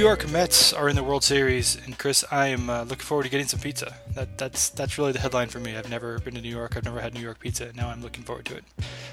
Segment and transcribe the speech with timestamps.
[0.00, 3.24] New York Mets are in the World Series, and Chris, I am uh, looking forward
[3.24, 3.96] to getting some pizza.
[4.14, 5.76] That, that's that's really the headline for me.
[5.76, 6.74] I've never been to New York.
[6.74, 7.66] I've never had New York pizza.
[7.66, 8.64] And now I'm looking forward to it.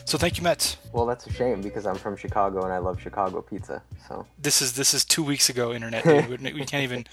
[0.06, 0.78] So thank you, Mets.
[0.94, 3.82] Well, that's a shame because I'm from Chicago and I love Chicago pizza.
[4.08, 6.06] So This is this is two weeks ago, internet.
[6.06, 6.42] Dude.
[6.42, 7.06] we we can't even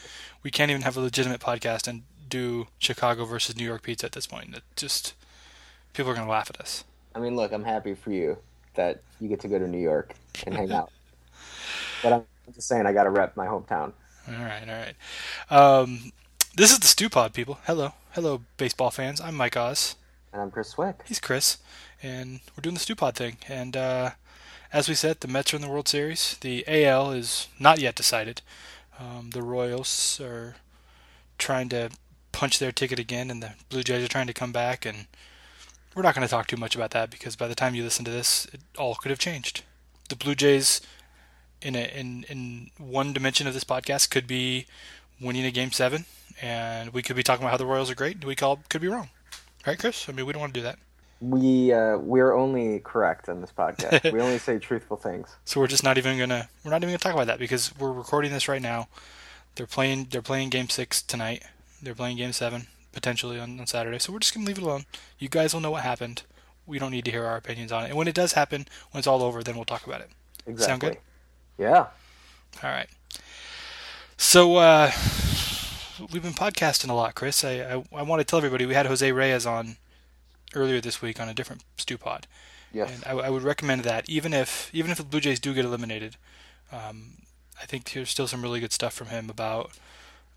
[0.44, 4.12] we can't even have a legitimate podcast and do Chicago versus New York pizza at
[4.12, 4.54] this point.
[4.54, 5.14] It just
[5.94, 6.84] people are gonna laugh at us.
[7.12, 8.38] I mean, look, I'm happy for you
[8.74, 10.14] that you get to go to New York
[10.46, 10.92] and hang out.
[12.02, 13.92] But I'm just saying, I got to rep my hometown.
[14.28, 14.94] All right, all right.
[15.50, 16.12] Um,
[16.56, 17.58] this is the Stew Pod, people.
[17.66, 19.20] Hello, hello, baseball fans.
[19.20, 19.96] I'm Mike Oz.
[20.32, 20.94] And I'm Chris Cwik.
[21.06, 21.58] He's Chris,
[22.02, 23.36] and we're doing the Stew Pod thing.
[23.48, 24.10] And uh,
[24.72, 26.36] as we said, the Mets are in the World Series.
[26.40, 28.42] The AL is not yet decided.
[28.98, 30.56] Um, the Royals are
[31.38, 31.90] trying to
[32.32, 34.84] punch their ticket again, and the Blue Jays are trying to come back.
[34.84, 35.06] And
[35.94, 38.04] we're not going to talk too much about that because by the time you listen
[38.04, 39.62] to this, it all could have changed.
[40.08, 40.80] The Blue Jays,
[41.64, 44.66] in a, in in one dimension of this podcast, could be
[45.20, 46.04] winning a game seven,
[46.40, 48.24] and we could be talking about how the Royals are great.
[48.24, 49.08] We call could be wrong,
[49.66, 50.08] right, Chris?
[50.08, 50.78] I mean, we don't want to do that.
[51.20, 54.12] We uh, we're only correct on this podcast.
[54.12, 55.34] we only say truthful things.
[55.44, 57.92] So we're just not even gonna we're not even gonna talk about that because we're
[57.92, 58.88] recording this right now.
[59.54, 61.42] They're playing they're playing game six tonight.
[61.82, 63.98] They're playing game seven potentially on, on Saturday.
[63.98, 64.84] So we're just gonna leave it alone.
[65.18, 66.22] You guys will know what happened.
[66.66, 67.88] We don't need to hear our opinions on it.
[67.88, 70.10] And when it does happen, when it's all over, then we'll talk about it.
[70.46, 70.66] Exactly.
[70.66, 70.98] Sound good?
[71.58, 71.86] Yeah.
[72.62, 72.88] All right.
[74.16, 74.90] So uh,
[76.12, 77.44] we've been podcasting a lot, Chris.
[77.44, 79.76] I, I I want to tell everybody we had Jose Reyes on
[80.54, 82.26] earlier this week on a different stew pod.
[82.72, 82.90] Yes.
[82.92, 85.64] And I, I would recommend that even if even if the Blue Jays do get
[85.64, 86.16] eliminated,
[86.72, 87.18] um,
[87.60, 89.72] I think there's still some really good stuff from him about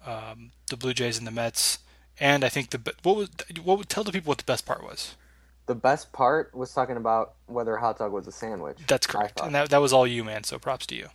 [0.05, 1.79] um, the Blue Jays and the Mets.
[2.19, 3.29] And I think the what was
[3.63, 5.15] what would tell the people what the best part was.
[5.67, 8.78] The best part was talking about whether a hot dog was a sandwich.
[8.88, 10.44] That's correct, and that that was all you, man.
[10.44, 11.09] So props to you.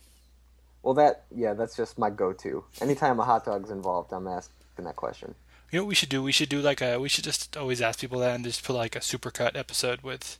[0.83, 2.63] Well, that yeah, that's just my go-to.
[2.81, 5.35] Anytime a hot dog's involved, I'm asking that question.
[5.71, 6.21] You know what we should do?
[6.21, 8.75] We should do like a we should just always ask people that and just put
[8.75, 10.37] like a supercut episode with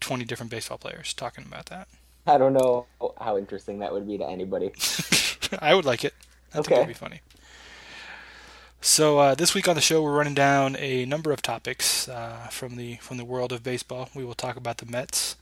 [0.00, 1.88] twenty different baseball players talking about that.
[2.26, 2.86] I don't know
[3.20, 4.72] how interesting that would be to anybody.
[5.60, 6.14] I would like it.
[6.52, 6.76] I think Okay.
[6.76, 7.20] it'd be funny.
[8.80, 12.46] So uh, this week on the show, we're running down a number of topics uh,
[12.50, 14.08] from the from the world of baseball.
[14.14, 15.36] We will talk about the Mets.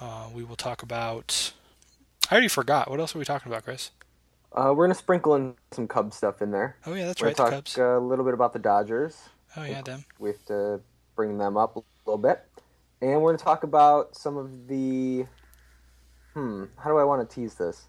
[0.00, 1.52] Uh, we will talk about.
[2.30, 2.88] I already forgot.
[2.88, 3.90] What else are we talking about, Chris?
[4.52, 6.76] Uh, we're gonna sprinkle in some Cubs stuff in there.
[6.86, 7.36] Oh yeah, that's we're right.
[7.36, 7.74] Cubs.
[7.74, 9.16] talk uh, a little bit about the Dodgers.
[9.56, 10.04] Oh yeah, them.
[10.20, 10.80] We have to
[11.16, 12.40] bring them up a little bit,
[13.02, 15.26] and we're gonna talk about some of the.
[16.34, 16.64] Hmm.
[16.78, 17.86] How do I want to tease this?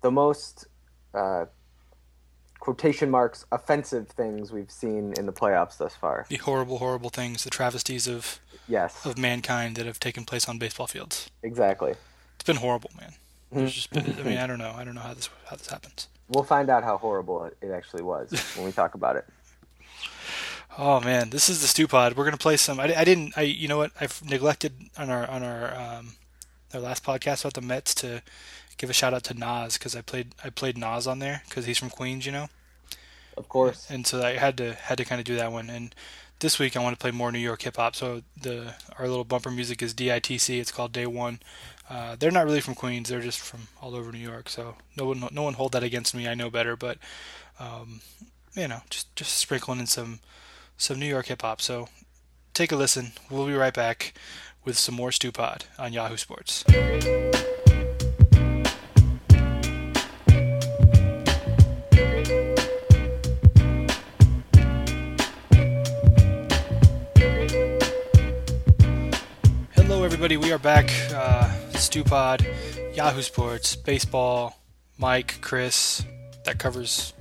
[0.00, 0.66] The most
[1.12, 1.46] uh,
[2.62, 6.26] quotation marks offensive things we've seen in the playoffs thus far.
[6.28, 10.58] The horrible, horrible things, the travesties of Yes, of mankind that have taken place on
[10.58, 11.28] baseball fields.
[11.42, 11.94] exactly.
[12.36, 13.14] It's been horrible, man.
[13.50, 14.06] There's just been.
[14.18, 14.72] I mean, I don't know.
[14.76, 16.06] I don't know how this how this happens.
[16.28, 19.24] We'll find out how horrible it, it actually was when we talk about it.
[20.78, 22.16] Oh man, this is the stew pod.
[22.16, 22.80] We're gonna play some.
[22.80, 23.34] I, I didn't.
[23.36, 23.90] I you know what?
[24.00, 26.14] I've neglected on our on our um
[26.72, 28.22] our last podcast about the Mets to
[28.82, 31.66] give a shout out to Nas because I played I played Nas on there because
[31.66, 32.48] he's from Queens, you know,
[33.36, 33.88] Of course.
[33.88, 35.70] and so I had to had to kind of do that one.
[35.70, 35.94] And
[36.40, 37.94] this week I want to play more New York hip hop.
[37.94, 40.60] So the our little bumper music is DITC.
[40.60, 41.38] It's called Day One.
[41.88, 43.08] Uh, they're not really from Queens.
[43.08, 44.48] They're just from all over New York.
[44.48, 46.26] So no one no one hold that against me.
[46.26, 46.98] I know better, but
[47.60, 48.00] um,
[48.56, 50.18] you know, just just sprinkling in some
[50.76, 51.60] some New York hip hop.
[51.60, 51.88] So
[52.52, 53.12] take a listen.
[53.30, 54.14] We'll be right back
[54.64, 56.64] with some more Stew Pod on Yahoo Sports.
[70.32, 70.48] Everybody.
[70.48, 70.90] We are back.
[71.12, 72.46] Uh, Stew Pod,
[72.94, 74.58] Yahoo Sports, baseball.
[74.96, 76.04] Mike, Chris.
[76.44, 77.12] That covers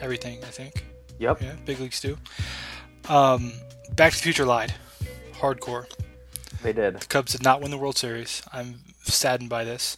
[0.00, 0.84] everything, I think.
[1.18, 1.42] Yep.
[1.42, 2.18] Yeah, Big League Stew.
[3.08, 3.52] Um,
[3.94, 4.74] Back to the Future lied.
[5.32, 5.86] Hardcore.
[6.62, 7.00] They did.
[7.00, 8.42] The Cubs did not win the World Series.
[8.52, 9.96] I'm saddened by this.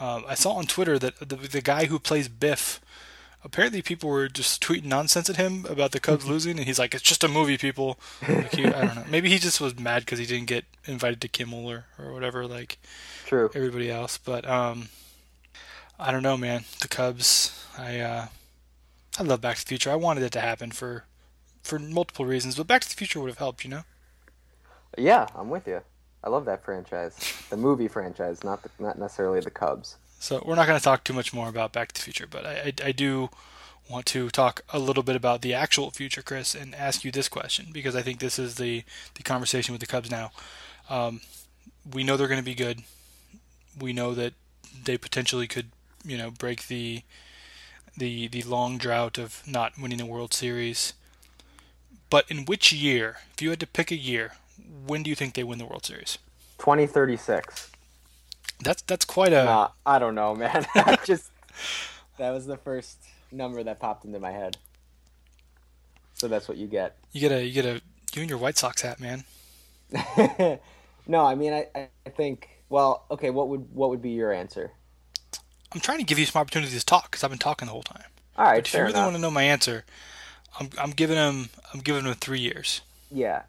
[0.00, 2.80] Um, I saw on Twitter that the, the guy who plays Biff,
[3.44, 6.94] apparently people were just tweeting nonsense at him about the Cubs losing, and he's like,
[6.94, 9.04] "It's just a movie, people." Like he, I don't know.
[9.08, 12.46] Maybe he just was mad because he didn't get invited to Kimmel or, or whatever,
[12.46, 12.78] like
[13.26, 13.50] True.
[13.54, 14.18] everybody else.
[14.18, 14.88] But um,
[15.98, 16.64] I don't know, man.
[16.80, 18.26] The Cubs, I uh,
[19.18, 19.90] I love Back to the Future.
[19.90, 21.04] I wanted it to happen for
[21.62, 23.82] for multiple reasons, but Back to the Future would have helped, you know.
[24.96, 25.80] Yeah, I'm with you.
[26.22, 27.16] I love that franchise.
[27.50, 29.96] The movie franchise, not the, not necessarily the Cubs.
[30.24, 32.46] So we're not going to talk too much more about Back to the Future, but
[32.46, 33.28] I, I, I do
[33.90, 37.28] want to talk a little bit about the actual future, Chris, and ask you this
[37.28, 38.84] question because I think this is the,
[39.16, 40.30] the conversation with the Cubs now.
[40.88, 41.20] Um,
[41.92, 42.84] we know they're going to be good.
[43.78, 44.32] We know that
[44.82, 45.66] they potentially could,
[46.06, 47.02] you know, break the
[47.94, 50.94] the the long drought of not winning the World Series.
[52.08, 54.32] But in which year, if you had to pick a year,
[54.86, 56.16] when do you think they win the World Series?
[56.56, 57.73] 2036.
[58.64, 59.44] That's that's quite a.
[59.44, 60.66] Nah, I don't know, man.
[61.04, 61.30] Just
[62.18, 62.98] that was the first
[63.30, 64.56] number that popped into my head.
[66.14, 66.96] So that's what you get.
[67.12, 67.82] You get a you get a
[68.14, 69.24] you and your White Sox hat, man.
[71.06, 74.72] no, I mean I, I think well, okay, what would what would be your answer?
[75.72, 77.82] I'm trying to give you some opportunities to talk because I've been talking the whole
[77.82, 78.04] time.
[78.36, 79.04] All right, But if you really enough.
[79.04, 79.84] want to know my answer,
[80.58, 82.82] I'm I'm giving him I'm giving him three years.
[83.10, 83.42] Yeah,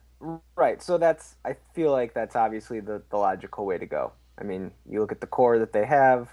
[0.55, 0.81] right.
[0.81, 4.13] So that's I feel like that's obviously the the logical way to go.
[4.37, 6.29] I mean, you look at the core that they have,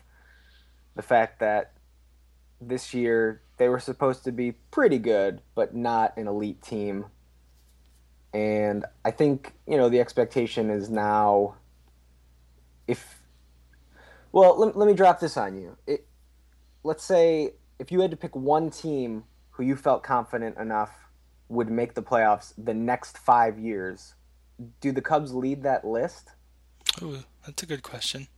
[0.96, 1.72] the fact that
[2.60, 7.06] this year they were supposed to be pretty good, but not an elite team.
[8.32, 11.56] And I think, you know, the expectation is now
[12.86, 13.20] if
[14.32, 15.76] well, let, let me drop this on you.
[15.86, 16.06] It
[16.82, 20.90] let's say if you had to pick one team who you felt confident enough
[21.48, 24.14] would make the playoffs the next five years,
[24.80, 26.30] do the Cubs lead that list?
[27.00, 28.28] Ooh, that's a good question.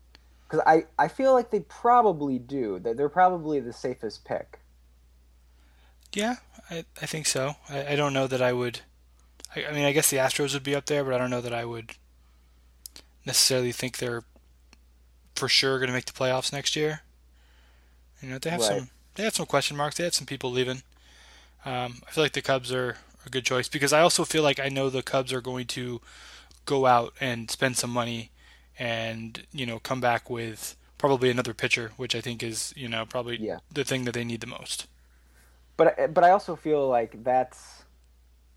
[0.48, 2.78] Because I, I feel like they probably do.
[2.78, 4.60] That they're probably the safest pick.
[6.12, 6.36] Yeah,
[6.70, 7.56] I, I think so.
[7.68, 8.80] I, I don't know that I would.
[9.54, 11.40] I, I mean, I guess the Astros would be up there, but I don't know
[11.40, 11.92] that I would
[13.24, 14.24] necessarily think they're
[15.34, 17.00] for sure going to make the playoffs next year.
[18.22, 18.68] You know, they have Right.
[18.78, 19.96] some they have some question marks.
[19.96, 20.82] They have some people leaving.
[21.64, 24.60] Um, I feel like the Cubs are a good choice because I also feel like
[24.60, 26.00] I know the Cubs are going to
[26.66, 28.30] go out and spend some money
[28.78, 33.04] and you know come back with probably another pitcher, which I think is you know
[33.06, 33.58] probably Yeah.
[33.72, 34.86] the thing that they need the most.
[35.76, 37.84] But but I also feel like that's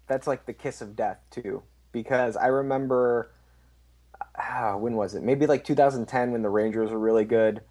[0.07, 1.63] that's like the kiss of death too.
[1.91, 3.31] Because I remember
[4.37, 5.23] ah, when was it?
[5.23, 7.61] Maybe like 2010 when the Rangers were really good.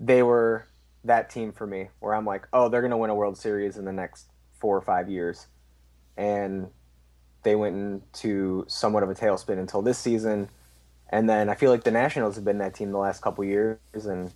[0.00, 0.66] They were
[1.04, 3.84] that team for me where I'm like, oh, they're gonna win a World Series in
[3.84, 4.26] the next
[4.58, 5.46] four or five years,
[6.16, 6.68] and
[7.42, 10.48] they went into somewhat of a tailspin until this season.
[11.10, 13.78] And then I feel like the Nationals have been that team the last couple years,
[13.94, 14.32] and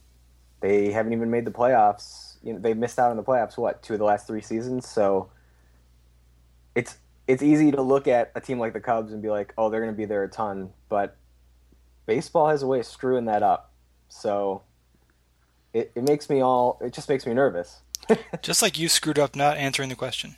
[0.60, 2.36] they haven't even made the playoffs.
[2.42, 3.56] You know, they missed out on the playoffs.
[3.56, 4.88] What two of the last three seasons?
[4.88, 5.30] So
[6.74, 6.96] it's
[7.26, 9.80] it's easy to look at a team like the Cubs and be like, oh, they're
[9.80, 11.16] going to be there a ton, but
[12.06, 13.72] baseball has a way of screwing that up.
[14.08, 14.62] So
[15.72, 17.80] it, it makes me all it just makes me nervous.
[18.42, 20.36] Just like you screwed up not answering the question.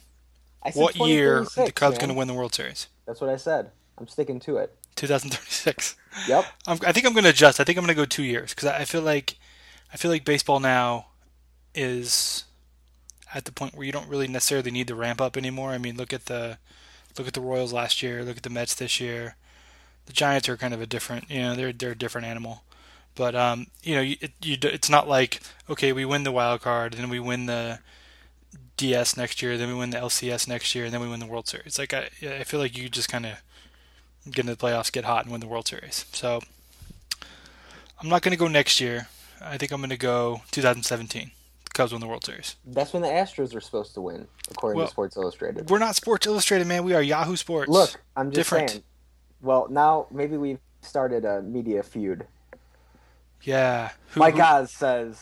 [0.62, 2.88] I said What year are the Cubs going to win the World Series?
[3.06, 3.70] That's what I said.
[3.98, 4.76] I'm sticking to it.
[4.96, 5.96] 2036.
[6.28, 6.44] Yep.
[6.66, 7.58] I'm, I think I'm going to adjust.
[7.58, 9.36] I think I'm going to go two years because I feel like
[9.92, 11.06] I feel like baseball now
[11.74, 12.44] is
[13.34, 15.70] at the point where you don't really necessarily need the ramp up anymore.
[15.70, 16.58] I mean, look at the
[17.18, 18.24] look at the Royals last year.
[18.24, 19.36] Look at the Mets this year.
[20.06, 22.64] The Giants are kind of a different, you know, they're they're a different animal.
[23.14, 26.62] But um, you know, you, it, you, it's not like okay, we win the wild
[26.62, 27.78] card, then we win the
[28.76, 31.26] DS next year, then we win the LCS next year, and then we win the
[31.26, 31.78] World Series.
[31.78, 33.42] Like I, I feel like you just kind of
[34.26, 36.04] get into the playoffs, get hot, and win the World Series.
[36.12, 36.40] So
[38.00, 39.08] I'm not going to go next year.
[39.40, 41.30] I think I'm going to go 2017.
[41.64, 42.56] The Cubs win the World Series.
[42.66, 45.70] That's when the Astros are supposed to win, according Well, to Sports Illustrated.
[45.70, 46.84] We're not Sports Illustrated, man.
[46.84, 47.70] We are Yahoo Sports.
[47.70, 48.70] Look, I'm just different.
[48.70, 48.82] saying.
[49.40, 52.26] Well, now maybe we've started a media feud.
[53.42, 53.90] Yeah.
[54.10, 55.20] Who, Mike who- Oz says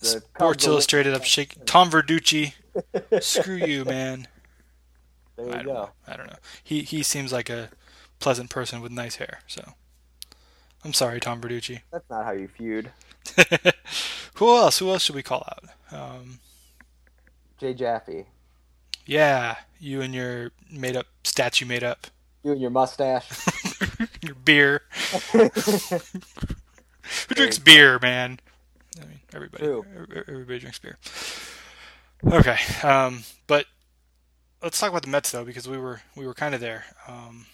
[0.00, 1.14] the Sports Illustrated.
[1.14, 1.64] I'm shaking.
[1.64, 2.52] Tom Verducci.
[3.20, 4.28] Screw you, man.
[5.38, 5.74] There I you don't go.
[5.74, 5.90] know.
[6.06, 6.38] I don't know.
[6.62, 7.70] He he seems like a
[8.20, 9.40] pleasant person with nice hair.
[9.46, 9.74] So
[10.84, 11.82] I'm sorry, Tom Verducci.
[11.92, 12.92] That's not how you feud.
[14.34, 14.78] Who else?
[14.78, 15.64] Who else should we call out?
[15.92, 16.40] Um,
[17.58, 18.26] Jay Jaffe,
[19.06, 22.08] yeah, you and your made up stats you made up.
[22.44, 23.28] you and your mustache.
[24.22, 24.82] Your beer.
[25.32, 25.50] Who
[27.34, 28.40] drinks beer, man?
[29.00, 29.62] I mean, everybody.
[29.64, 29.84] True.
[30.28, 30.98] Everybody drinks beer.
[32.26, 33.66] Okay, um, but
[34.62, 37.46] let's talk about the Mets though, because we were we were kind of there, um,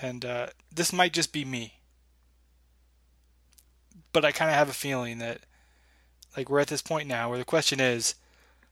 [0.00, 1.74] and uh, this might just be me,
[4.12, 5.40] but I kind of have a feeling that
[6.36, 8.14] like we're at this point now where the question is,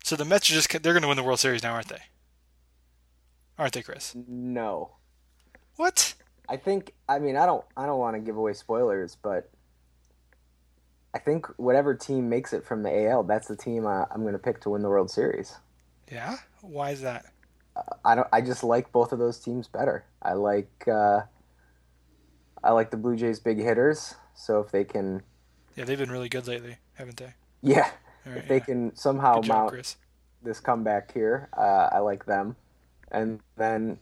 [0.05, 2.03] so the Mets are just they're going to win the World Series now, aren't they?
[3.59, 4.15] Aren't they, Chris?
[4.15, 4.91] no,
[5.77, 6.15] What?
[6.49, 6.93] I think.
[7.09, 7.65] I mean, I don't.
[7.77, 9.51] I don't want to give away spoilers, but
[11.15, 14.35] I think whatever team makes it from the AL, that's the team uh, I'm going
[14.35, 15.57] to pick to win the World Series.
[16.13, 16.37] Yeah.
[16.61, 17.33] Why is that?
[18.05, 18.29] I don't.
[18.33, 20.05] I just like both of those teams better.
[20.23, 20.71] I like.
[20.89, 21.23] Uh,
[22.65, 24.15] I like the Blue Jays' big hitters.
[24.35, 25.23] So if they can,
[25.77, 27.35] Yeah, they've been really good lately, haven't they?
[27.63, 27.91] yeah,
[28.27, 28.65] right, if they yeah.
[28.65, 29.97] can somehow job, mount Chris.
[30.43, 32.57] this comeback here, uh, I like them.
[33.11, 33.99] And then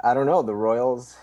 [0.00, 1.16] I- don't know the Royals.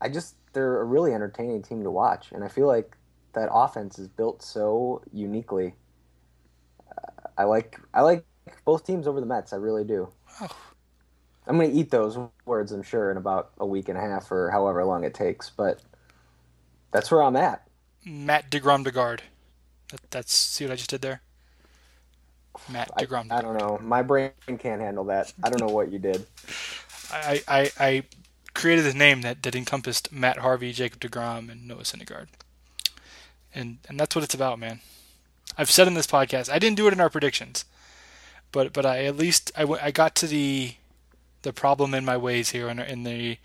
[0.00, 2.96] I just they're a really entertaining team to watch, and I feel like
[3.34, 5.74] that offense is built so uniquely.
[6.90, 8.24] Uh, I like I like
[8.64, 9.52] both teams over the Mets.
[9.52, 10.08] I really do.
[10.40, 10.48] Oh.
[11.50, 12.16] I'm going to eat those
[12.46, 15.50] words, I'm sure, in about a week and a half or however long it takes.
[15.50, 15.80] But
[16.92, 17.66] that's where I'm at.
[18.06, 19.18] Matt Degrom DeGard.
[19.90, 21.22] That, that's see what I just did there.
[22.68, 23.32] Matt Degrom.
[23.32, 23.80] I, I, don't know.
[23.82, 24.30] My brain
[24.60, 25.32] can't handle that.
[25.42, 26.24] I don't know what you did.
[27.12, 28.02] I, I, I
[28.54, 32.28] created a name that, that encompassed Matt Harvey, Jacob Degrom, and Noah Syndergaard.
[33.52, 34.78] And and that's what it's about, man.
[35.58, 36.48] I've said in this podcast.
[36.48, 37.64] I didn't do it in our predictions,
[38.52, 40.74] but but I at least I, I got to the
[41.42, 43.38] the problem in my ways here in, in the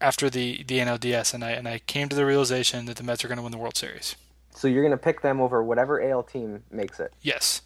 [0.00, 3.24] after the the NLDS, and I and I came to the realization that the Mets
[3.24, 4.16] are going to win the World Series.
[4.54, 7.12] So you're going to pick them over whatever AL team makes it.
[7.22, 7.62] Yes.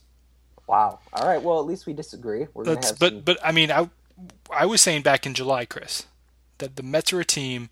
[0.67, 1.01] Wow.
[1.13, 1.43] All right.
[1.43, 2.47] Well, at least we disagree.
[2.55, 3.21] We're That's, but some...
[3.21, 3.89] but I mean, I
[4.51, 6.07] I was saying back in July, Chris,
[6.59, 7.71] that the Mets are a team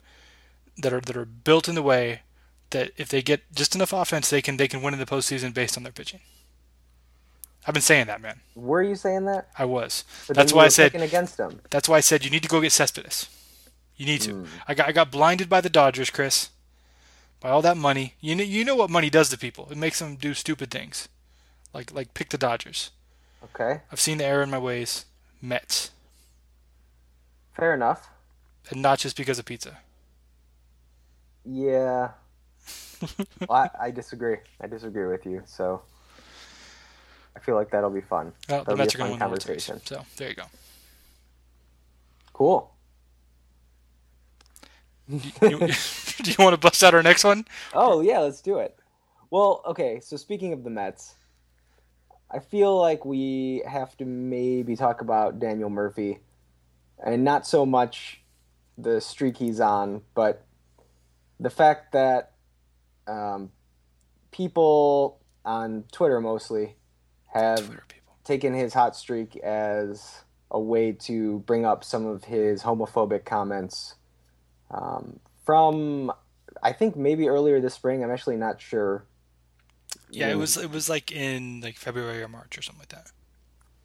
[0.79, 2.23] that are that are built in the way
[2.71, 5.55] that if they get just enough offense, they can they can win in the postseason
[5.55, 6.21] based on their pitching.
[7.66, 8.40] I've been saying that, man.
[8.54, 9.49] Were you saying that?
[9.57, 10.04] I was.
[10.26, 11.61] But that's why I said against them.
[11.71, 13.28] That's why I said you need to go get Cespedes.
[13.97, 14.33] You need to.
[14.33, 14.47] Mm.
[14.66, 16.50] I got I got blinded by the Dodgers, Chris.
[17.40, 19.69] By all that money, you know you know what money does to people.
[19.71, 21.09] It makes them do stupid things,
[21.73, 22.90] like like pick the Dodgers.
[23.45, 23.81] Okay.
[23.90, 25.07] I've seen the error in my ways.
[25.40, 25.90] Mets.
[27.54, 28.09] Fair enough.
[28.71, 29.78] And not just because of pizza.
[31.45, 32.11] Yeah.
[33.49, 34.37] well, I, I, disagree.
[34.61, 35.42] I disagree with you.
[35.45, 35.83] So
[37.36, 38.32] I feel like that'll be fun.
[38.48, 39.80] Well, that'll the Mets going to win conversation.
[39.84, 40.44] The so there you go.
[42.32, 42.72] Cool.
[45.08, 47.44] do, you, do you want to bust out our next one?
[47.74, 48.78] Oh yeah, let's do it.
[49.30, 50.00] Well, okay.
[50.00, 51.14] So speaking of the Mets,
[52.30, 56.18] I feel like we have to maybe talk about Daniel Murphy,
[57.04, 58.22] and not so much
[58.78, 60.44] the streak he's on, but
[61.40, 62.32] the fact that
[63.06, 63.50] um,
[64.30, 66.76] people on Twitter mostly
[67.32, 67.80] have
[68.24, 73.94] taken his hot streak as a way to bring up some of his homophobic comments
[74.70, 76.12] um, from
[76.62, 78.04] I think maybe earlier this spring.
[78.04, 79.04] I'm actually not sure.
[80.10, 83.10] Yeah, it was it was like in like February or March or something like that.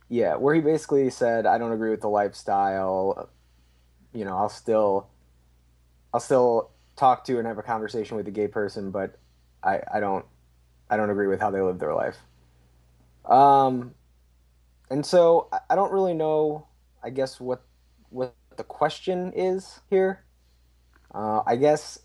[0.09, 3.29] Yeah, where he basically said, "I don't agree with the lifestyle.
[4.13, 5.07] You know, I'll still,
[6.13, 9.17] I'll still talk to and have a conversation with a gay person, but
[9.63, 10.25] I, I don't,
[10.89, 12.17] I don't agree with how they live their life."
[13.27, 13.93] Um,
[14.89, 16.67] and so I don't really know.
[17.03, 17.61] I guess what
[18.09, 20.23] what the question is here.
[21.13, 21.99] Uh, I guess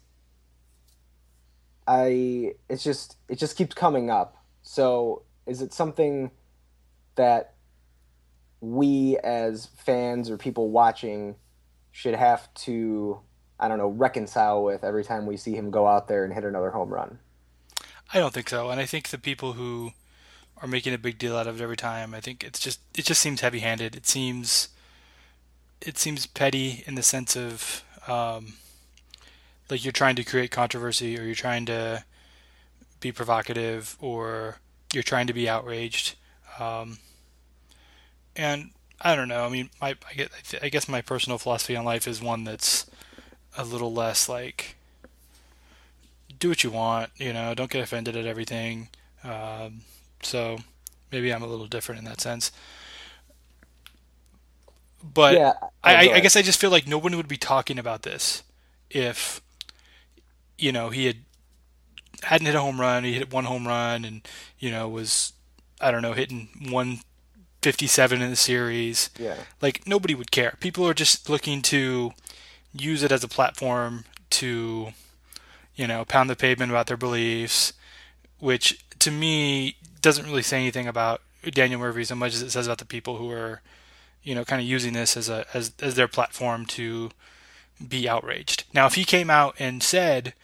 [1.86, 4.36] I it's just it just keeps coming up.
[4.62, 6.30] So is it something
[7.14, 7.54] that
[8.60, 11.36] we as fans or people watching
[11.90, 13.20] should have to
[13.58, 16.44] I don't know reconcile with every time we see him go out there and hit
[16.44, 17.18] another home run?
[18.14, 19.92] I don't think so, and I think the people who
[20.62, 22.14] are making a big deal out of it every time.
[22.14, 23.96] I think it's just it just seems heavy-handed.
[23.96, 24.68] It seems
[25.80, 28.54] it seems petty in the sense of um,
[29.68, 32.04] like you're trying to create controversy or you're trying to
[33.00, 34.58] be provocative or
[34.92, 36.14] you're trying to be outraged.
[36.60, 36.98] Um,
[38.36, 39.44] and I don't know.
[39.44, 40.28] I mean, my I guess,
[40.62, 42.88] I guess my personal philosophy on life is one that's
[43.58, 44.76] a little less like
[46.38, 47.10] do what you want.
[47.16, 48.88] You know, don't get offended at everything.
[49.24, 49.82] Um,
[50.22, 50.58] so
[51.10, 52.52] maybe I'm a little different in that sense.
[55.02, 58.02] But yeah, I, I, guess I just feel like no one would be talking about
[58.02, 58.44] this
[58.88, 59.40] if,
[60.56, 61.16] you know, he had
[62.22, 63.04] hadn't hit a home run.
[63.04, 64.26] He hit one home run, and
[64.58, 65.32] you know was
[65.80, 67.00] I don't know hitting one
[67.62, 69.10] fifty seven in the series.
[69.18, 70.56] Yeah, like nobody would care.
[70.60, 72.12] People are just looking to
[72.72, 74.92] use it as a platform to,
[75.74, 77.72] you know, pound the pavement about their beliefs,
[78.38, 82.66] which to me doesn't really say anything about Daniel Murphy so much as it says
[82.66, 83.62] about the people who are,
[84.22, 87.10] you know, kind of using this as a as as their platform to
[87.86, 88.64] be outraged.
[88.72, 90.34] Now, if he came out and said,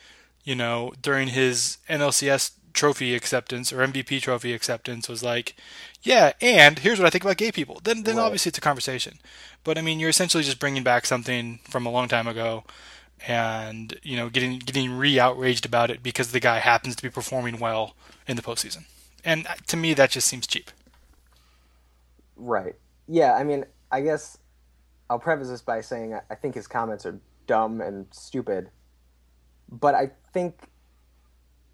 [0.44, 5.56] you know, during his NLCS trophy acceptance or MVP trophy acceptance was like,
[6.02, 7.80] yeah, and here's what I think about gay people.
[7.82, 8.24] Then then right.
[8.24, 9.18] obviously it's a conversation.
[9.64, 12.64] But I mean, you're essentially just bringing back something from a long time ago
[13.26, 17.58] and, you know, getting getting re-outraged about it because the guy happens to be performing
[17.58, 17.94] well
[18.26, 18.84] in the postseason
[19.24, 20.70] and uh, to me that just seems cheap.
[22.36, 22.76] Right.
[23.08, 23.34] Yeah.
[23.34, 24.38] I mean, I guess
[25.10, 28.70] I'll preface this by saying I think his comments are dumb and stupid,
[29.70, 30.68] but I think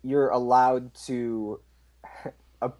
[0.02, 1.60] you're allowed to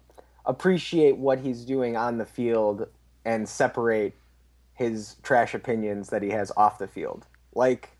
[0.45, 2.87] appreciate what he's doing on the field
[3.25, 4.13] and separate
[4.73, 7.25] his trash opinions that he has off the field.
[7.53, 7.97] Like,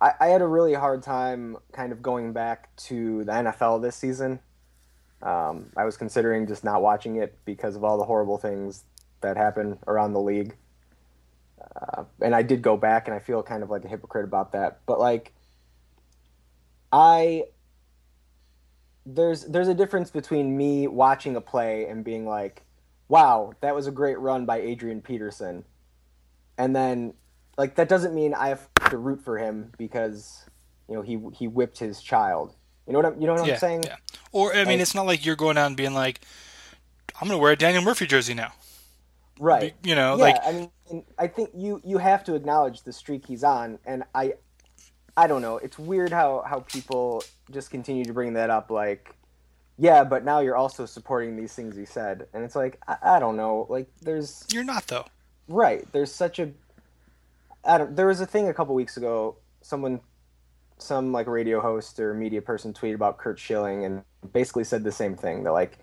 [0.00, 3.96] I, I had a really hard time kind of going back to the NFL this
[3.96, 4.40] season
[5.24, 8.84] Um, I was considering just not watching it because of all the horrible things
[9.22, 10.54] that happen around the league.
[11.74, 14.52] Uh, and I did go back, and I feel kind of like a hypocrite about
[14.52, 14.80] that.
[14.86, 15.32] But like,
[16.92, 17.44] I
[19.06, 22.62] there's there's a difference between me watching a play and being like,
[23.08, 25.64] "Wow, that was a great run by Adrian Peterson,"
[26.58, 27.14] and then
[27.56, 30.44] like that doesn't mean I have to root for him because
[30.88, 32.54] you know he he whipped his child.
[32.86, 33.84] You know what I'm, you know what yeah, I'm saying?
[33.84, 33.96] Yeah.
[34.32, 36.20] Or I mean, like, it's not like you're going out and being like,
[37.20, 38.52] "I'm going to wear a Daniel Murphy jersey now."
[39.38, 39.74] Right.
[39.82, 43.26] You know, yeah, like I mean, I think you you have to acknowledge the streak
[43.26, 44.34] he's on, and I
[45.16, 45.58] I don't know.
[45.58, 48.70] It's weird how how people just continue to bring that up.
[48.70, 49.14] Like,
[49.78, 53.18] yeah, but now you're also supporting these things he said, and it's like I, I
[53.18, 53.66] don't know.
[53.68, 55.06] Like, there's you're not though.
[55.48, 55.90] Right.
[55.92, 56.50] There's such a.
[57.64, 57.96] I don't.
[57.96, 59.36] There was a thing a couple weeks ago.
[59.62, 60.00] Someone,
[60.84, 64.92] some like radio host or media person tweeted about Curt Schilling and basically said the
[64.92, 65.42] same thing.
[65.42, 65.78] They're like,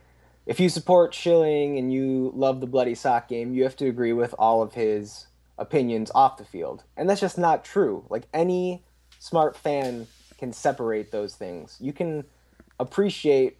[0.45, 4.13] if you support Schilling and you love the bloody sock game, you have to agree
[4.13, 5.27] with all of his
[5.57, 8.05] opinions off the field, and that's just not true.
[8.09, 8.83] Like any
[9.19, 11.77] smart fan can separate those things.
[11.79, 12.23] You can
[12.79, 13.57] appreciate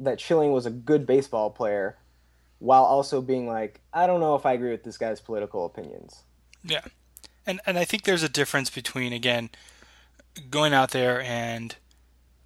[0.00, 1.96] that Schilling was a good baseball player
[2.58, 6.22] while also being like, I don't know if I agree with this guy's political opinions.
[6.62, 6.82] Yeah.
[7.46, 9.50] And and I think there's a difference between again
[10.50, 11.76] going out there and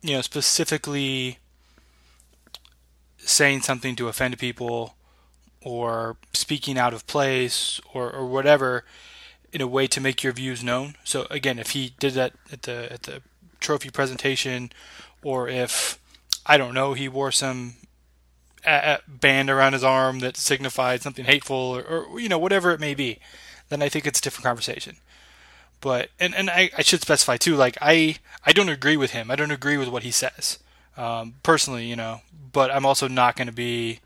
[0.03, 1.39] you know specifically
[3.19, 4.95] saying something to offend people
[5.63, 8.85] or speaking out of place or, or whatever
[9.53, 10.95] in a way to make your views known.
[11.05, 13.23] So again, if he did that at the at the
[13.61, 14.71] trophy presentation,
[15.23, 15.99] or if
[16.47, 17.75] I don't know, he wore some
[18.65, 22.73] a, a band around his arm that signified something hateful, or, or, you know whatever
[22.73, 23.19] it may be,
[23.69, 24.97] then I think it's a different conversation.
[25.81, 29.31] But and and I, I should specify too, like I I don't agree with him.
[29.31, 30.59] I don't agree with what he says
[30.99, 32.21] um, personally, you know.
[32.53, 34.01] But I'm also not going to be,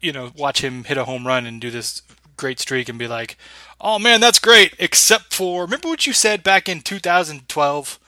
[0.00, 2.02] you know, watch him hit a home run and do this
[2.36, 3.36] great streak and be like,
[3.80, 7.98] "Oh man, that's great," except for remember what you said back in 2012.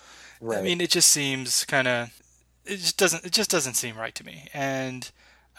[0.41, 0.59] Right.
[0.59, 2.21] I mean, it just seems kind of
[2.65, 4.49] it just doesn't it just doesn't seem right to me.
[4.55, 5.11] And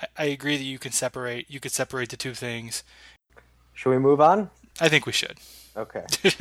[0.01, 2.83] I, I agree that you can separate you could separate the two things.
[3.73, 4.49] Should we move on?
[4.79, 5.37] I think we should.
[5.77, 6.05] Okay.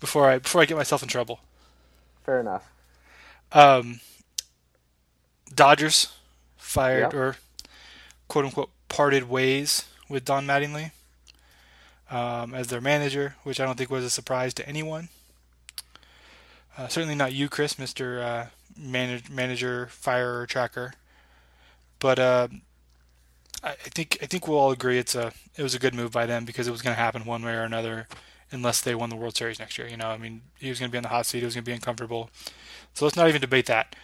[0.00, 1.40] before I before I get myself in trouble.
[2.24, 2.70] Fair enough.
[3.52, 4.00] Um,
[5.54, 6.12] Dodgers
[6.56, 7.14] fired yep.
[7.14, 7.36] or
[8.28, 10.90] quote unquote parted ways with Don Mattingly
[12.10, 15.08] um, as their manager, which I don't think was a surprise to anyone.
[16.76, 20.94] Uh, certainly not you, Chris, Mister uh, manage, Manager Fire Tracker.
[22.00, 22.48] But uh,
[23.64, 26.26] I, think I think we'll all agree it's a it was a good move by
[26.26, 28.06] them because it was going to happen one way or another,
[28.50, 29.88] unless they won the World Series next year.
[29.88, 31.38] You know, I mean, he was going to be on the hot seat.
[31.38, 32.30] He was going to be uncomfortable.
[32.92, 33.96] So let's not even debate that.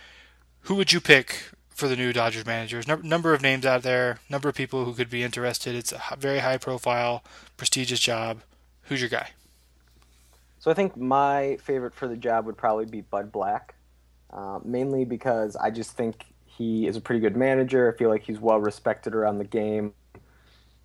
[0.63, 2.87] Who would you pick for the new Dodgers managers.
[2.87, 5.75] No, number of names out there, number of people who could be interested.
[5.75, 7.25] It's a very high profile,
[7.57, 8.43] prestigious job.
[8.83, 9.31] Who's your guy?
[10.59, 13.75] So I think my favorite for the job would probably be Bud Black,
[14.31, 17.93] uh, mainly because I just think he is a pretty good manager.
[17.93, 19.95] I feel like he's well respected around the game.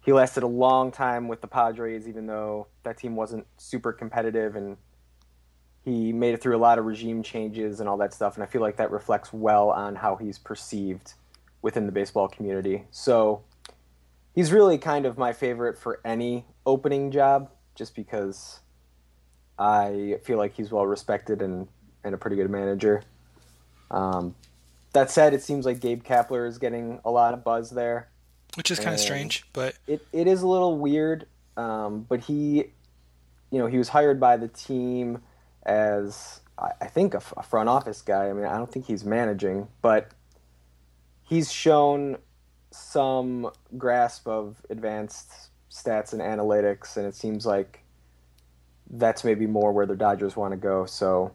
[0.03, 4.55] He lasted a long time with the Padres, even though that team wasn't super competitive
[4.55, 4.77] and
[5.83, 8.47] he made it through a lot of regime changes and all that stuff, and I
[8.47, 11.13] feel like that reflects well on how he's perceived
[11.61, 12.85] within the baseball community.
[12.89, 13.43] So
[14.33, 18.61] he's really kind of my favorite for any opening job, just because
[19.59, 21.67] I feel like he's well respected and,
[22.03, 23.03] and a pretty good manager.
[23.91, 24.33] Um,
[24.95, 28.09] that said, it seems like Gabe Kapler is getting a lot of buzz there,
[28.55, 31.27] which is kind of strange, but it, it is a little weird.
[31.57, 32.65] Um, but he,
[33.51, 35.21] you know, he was hired by the team
[35.63, 38.29] as I think a, front office guy.
[38.29, 40.11] I mean, I don't think he's managing, but
[41.23, 42.17] he's shown
[42.71, 45.31] some grasp of advanced
[45.69, 47.83] stats and analytics, and it seems like
[48.89, 50.85] that's maybe more where the Dodgers want to go.
[50.85, 51.33] So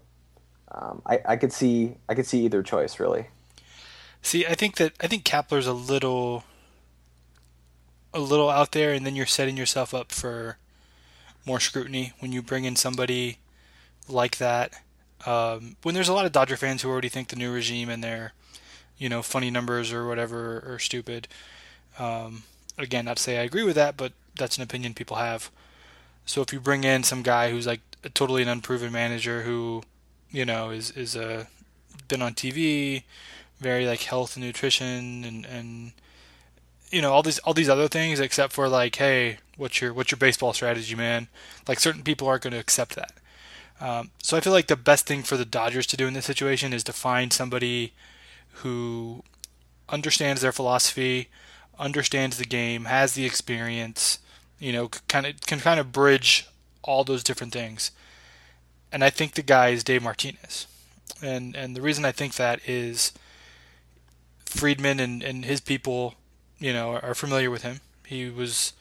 [0.73, 3.27] um, I, I could see I could see either choice really.
[4.23, 6.45] See, I think that I think Kapler's a little
[8.13, 10.59] a little out there, and then you're setting yourself up for
[11.47, 13.39] more scrutiny when you bring in somebody
[14.09, 14.73] like that.
[15.27, 18.03] Um, when there's a lot of Dodger fans who already think the new regime and
[18.03, 18.33] their,
[18.99, 21.29] you know, funny numbers or whatever are stupid.
[21.99, 22.45] Um,
[22.79, 25.51] again, not to say I agree with that, but that's an opinion people have.
[26.27, 29.83] So if you bring in some guy who's like a totally an unproven manager who,
[30.31, 31.49] you know, is is a
[32.09, 33.05] been on TV,
[33.61, 35.93] very like health and nutrition and and
[36.91, 40.11] you know all these all these other things except for like hey what's your what's
[40.11, 41.29] your baseball strategy man
[41.69, 43.13] like certain people aren't going to accept that
[43.81, 46.27] um, so I feel like the best thing for the Dodgers to do in this
[46.27, 47.95] situation is to find somebody
[48.57, 49.25] who
[49.89, 51.29] understands their philosophy,
[51.79, 54.19] understands the game, has the experience,
[54.59, 56.47] you know, kind of can kind of bridge
[56.83, 57.91] all those different things.
[58.93, 60.67] And I think the guy is Dave Martinez.
[61.23, 63.13] And and the reason I think that is
[64.51, 66.15] Friedman and, and his people,
[66.59, 67.81] you know, are familiar with him.
[68.07, 68.73] He was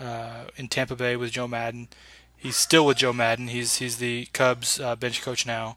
[0.00, 1.88] uh, in Tampa Bay with Joe Maddon.
[2.36, 3.48] He's still with Joe Maddon.
[3.48, 5.76] He's he's the Cubs uh, bench coach now.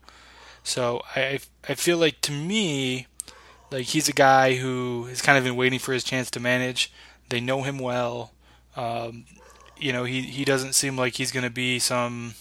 [0.64, 3.06] So I I feel like to me,
[3.72, 6.92] like he's a guy who has kind of been waiting for his chance to manage.
[7.30, 8.34] They know him well.
[8.76, 9.26] Um,
[9.78, 12.34] you know, he he doesn't seem like he's going to be some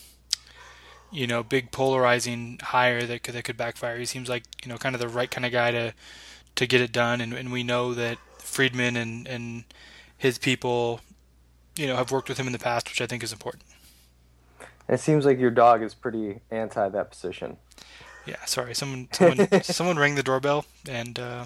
[1.12, 3.98] you know big polarizing hire that could that could backfire.
[3.98, 5.94] He seems like you know kind of the right kind of guy to
[6.56, 9.64] to get it done, and, and we know that Friedman and and
[10.16, 11.00] his people,
[11.76, 13.64] you know, have worked with him in the past, which I think is important.
[14.88, 17.56] It seems like your dog is pretty anti that position.
[18.26, 18.74] Yeah, sorry.
[18.74, 21.44] Someone someone someone rang the doorbell and uh,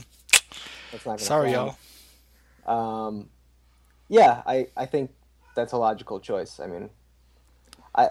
[1.16, 1.76] sorry y'all.
[2.66, 3.30] Um,
[4.08, 5.10] yeah, I I think
[5.54, 6.60] that's a logical choice.
[6.60, 6.90] I mean,
[7.94, 8.10] I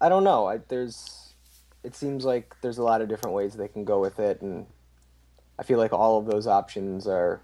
[0.00, 0.46] I don't know.
[0.46, 1.34] I, there's
[1.82, 4.66] it seems like there's a lot of different ways they can go with it, and
[5.62, 7.40] I feel like all of those options are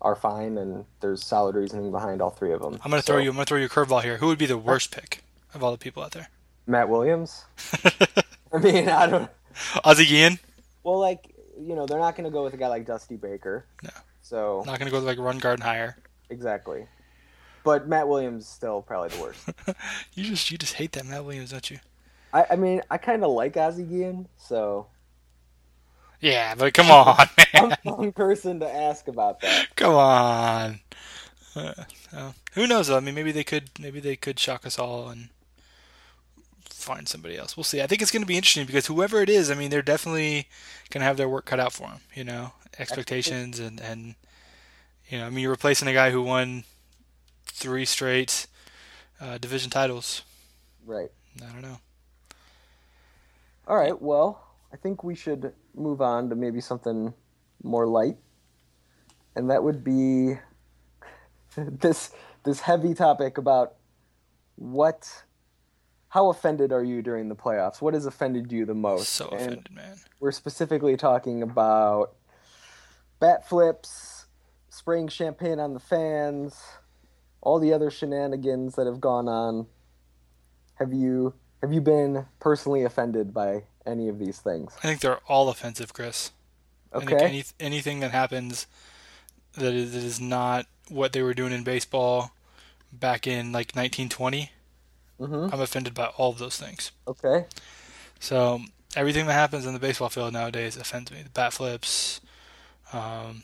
[0.00, 2.74] are fine, and there's solid reasoning behind all three of them.
[2.84, 3.30] I'm gonna so, throw you.
[3.30, 4.18] I'm gonna throw you a curveball here.
[4.18, 5.24] Who would be the worst pick?
[5.54, 6.28] of all the people out there?
[6.66, 7.44] Matt Williams.
[8.52, 9.30] I mean, I don't.
[9.84, 10.38] Ozzie Guillen.
[10.84, 13.66] Well, like you know, they're not going to go with a guy like Dusty Baker.
[13.82, 13.90] No.
[14.22, 15.94] So not going to go with like Ron Gardenhire.
[16.30, 16.86] Exactly.
[17.64, 19.48] But Matt Williams is still probably the worst.
[20.14, 21.80] you just you just hate that Matt Williams, don't you?
[22.32, 24.86] I, I mean, I kind of like Ozzie Guillen, so.
[26.20, 27.46] Yeah, but come on, man.
[27.54, 29.74] I'm the wrong person to ask about that.
[29.76, 30.80] Come on.
[31.54, 31.72] Uh,
[32.12, 32.88] uh, who knows?
[32.88, 32.96] Though?
[32.96, 33.70] I mean, maybe they could.
[33.78, 35.28] Maybe they could shock us all and
[36.64, 37.56] find somebody else.
[37.56, 37.82] We'll see.
[37.82, 40.48] I think it's going to be interesting because whoever it is, I mean, they're definitely
[40.90, 42.00] going to have their work cut out for them.
[42.14, 44.14] You know, expectations and and
[45.08, 46.64] you know, I mean, you're replacing a guy who won
[47.46, 48.46] three straight
[49.20, 50.22] uh, division titles.
[50.84, 51.10] Right.
[51.42, 51.78] I don't know.
[53.66, 54.00] All right.
[54.00, 57.14] Well, I think we should move on to maybe something
[57.62, 58.16] more light,
[59.34, 60.38] and that would be
[61.56, 62.10] this
[62.44, 63.74] this heavy topic about
[64.56, 65.24] what
[66.08, 67.82] how offended are you during the playoffs?
[67.82, 69.10] What has offended you the most?
[69.10, 69.96] So and offended, man.
[70.20, 72.14] We're specifically talking about
[73.20, 74.26] bat flips,
[74.70, 76.60] spraying champagne on the fans,
[77.40, 79.66] all the other shenanigans that have gone on.
[80.76, 84.74] Have you have you been personally offended by any of these things?
[84.78, 86.30] I think they're all offensive, Chris.
[86.94, 87.16] Okay.
[87.16, 88.66] Any, anything that happens
[89.54, 92.32] that is, that is not what they were doing in baseball
[92.92, 94.50] back in like 1920
[95.20, 95.52] Mm-hmm.
[95.52, 96.92] I'm offended by all of those things.
[97.06, 97.46] Okay.
[98.20, 98.60] So
[98.94, 101.22] everything that happens in the baseball field nowadays offends me.
[101.22, 102.20] The bat flips,
[102.92, 103.42] um,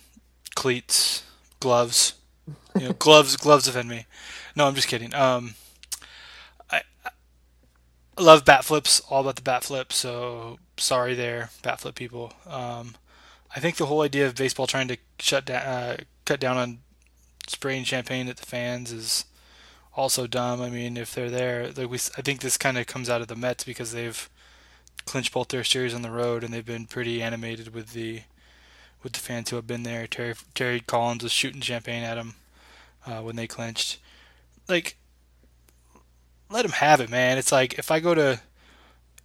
[0.54, 1.24] cleats,
[1.60, 2.14] gloves.
[2.78, 4.06] You know, gloves, gloves offend me.
[4.54, 5.14] No, I'm just kidding.
[5.14, 5.63] Um, I, I
[8.18, 9.00] love bat flips.
[9.08, 9.92] All about the bat flip.
[9.92, 12.32] So sorry there, bat flip people.
[12.46, 12.94] Um,
[13.54, 16.78] I think the whole idea of baseball trying to shut down, uh, cut down on
[17.46, 19.24] spraying champagne at the fans is
[19.96, 20.60] also dumb.
[20.60, 23.28] I mean, if they're there, like we, I think this kind of comes out of
[23.28, 24.28] the Mets because they've
[25.04, 28.22] clinched both their series on the road and they've been pretty animated with the
[29.02, 30.06] with the fans who have been there.
[30.06, 32.34] Terry Terry Collins was shooting champagne at them
[33.06, 33.98] uh, when they clinched.
[34.68, 34.96] Like,
[36.54, 37.36] let him have it, man.
[37.36, 38.40] It's like if I go to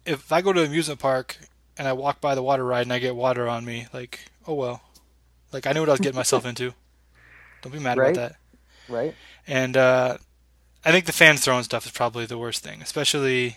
[0.04, 1.38] if I go to an amusement park
[1.78, 4.54] and I walk by the water ride and I get water on me, like, oh
[4.54, 4.82] well.
[5.52, 6.74] Like I knew what I was getting myself into.
[7.62, 8.16] Don't be mad right?
[8.16, 8.36] about that.
[8.92, 9.14] Right.
[9.46, 10.18] And uh,
[10.84, 13.56] I think the fans throwing stuff is probably the worst thing, especially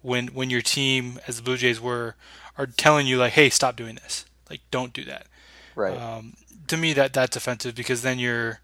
[0.00, 2.16] when when your team, as the Blue Jays were,
[2.56, 4.24] are telling you like, "Hey, stop doing this.
[4.48, 5.26] Like, don't do that."
[5.74, 5.98] Right.
[5.98, 6.34] Um,
[6.68, 8.60] to me, that that's offensive because then you're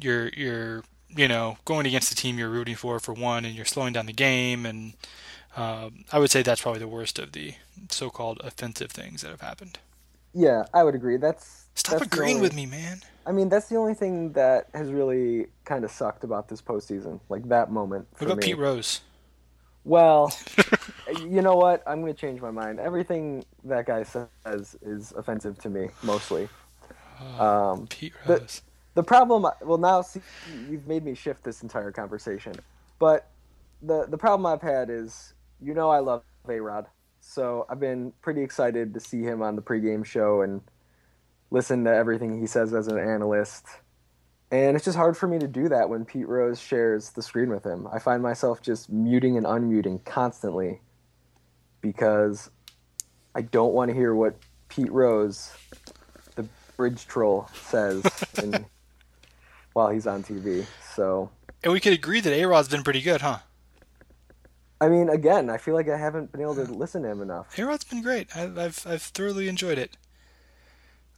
[0.00, 0.84] you're you're
[1.16, 4.06] you know going against the team you're rooting for for one, and you're slowing down
[4.06, 4.94] the game, and
[5.56, 7.54] um, I would say that's probably the worst of the
[7.90, 9.78] so-called offensive things that have happened.
[10.34, 11.18] Yeah, I would agree.
[11.18, 12.48] That's stop that's agreeing only...
[12.48, 13.02] with me, man.
[13.26, 17.20] I mean, that's the only thing that has really kind of sucked about this postseason,
[17.28, 18.08] like that moment.
[18.18, 18.46] What about me.
[18.46, 19.00] Pete Rose?
[19.84, 20.32] Well,
[21.20, 21.82] you know what?
[21.86, 22.80] I'm going to change my mind.
[22.80, 26.48] Everything that guy says is offensive to me, mostly.
[27.20, 28.62] Oh, um, Pete Rose.
[28.64, 30.20] The, the problem, well, now see,
[30.68, 32.54] you've made me shift this entire conversation.
[32.98, 33.28] But
[33.82, 36.86] the the problem I've had is, you know, I love A Rod,
[37.20, 40.60] so I've been pretty excited to see him on the pregame show and
[41.50, 43.66] listen to everything he says as an analyst.
[44.50, 47.48] And it's just hard for me to do that when Pete Rose shares the screen
[47.48, 47.88] with him.
[47.90, 50.82] I find myself just muting and unmuting constantly
[51.80, 52.50] because
[53.34, 54.36] I don't want to hear what
[54.68, 55.52] Pete Rose,
[56.36, 58.04] the bridge troll, says
[58.42, 58.66] in,
[59.72, 60.64] while he's on TV.
[60.94, 61.30] So,
[61.62, 63.38] And we could agree that A Rod's been pretty good, huh?
[64.80, 67.56] I mean, again, I feel like I haven't been able to listen to him enough.
[67.56, 68.36] A Rod's been great.
[68.36, 69.96] I, I've I've thoroughly enjoyed it.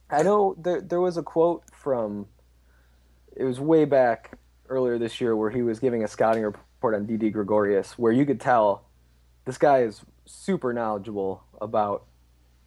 [0.09, 2.27] I know there there was a quote from
[3.35, 4.37] it was way back
[4.69, 8.25] earlier this year where he was giving a scouting report on Didi Gregorius where you
[8.25, 8.85] could tell
[9.45, 12.05] this guy is super knowledgeable about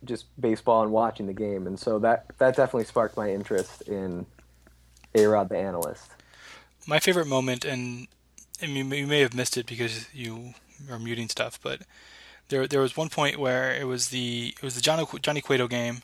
[0.05, 4.27] just baseball and watching the game and so that that definitely sparked my interest in
[5.15, 6.11] A-Rod the analyst.
[6.87, 8.09] My favorite moment, and,
[8.61, 10.55] you, may- you may have missed it because you
[10.91, 11.83] are muting stuff, but
[12.49, 15.69] there there was one point where it was the it was the Johnny, Johnny Cueto
[15.69, 16.03] game,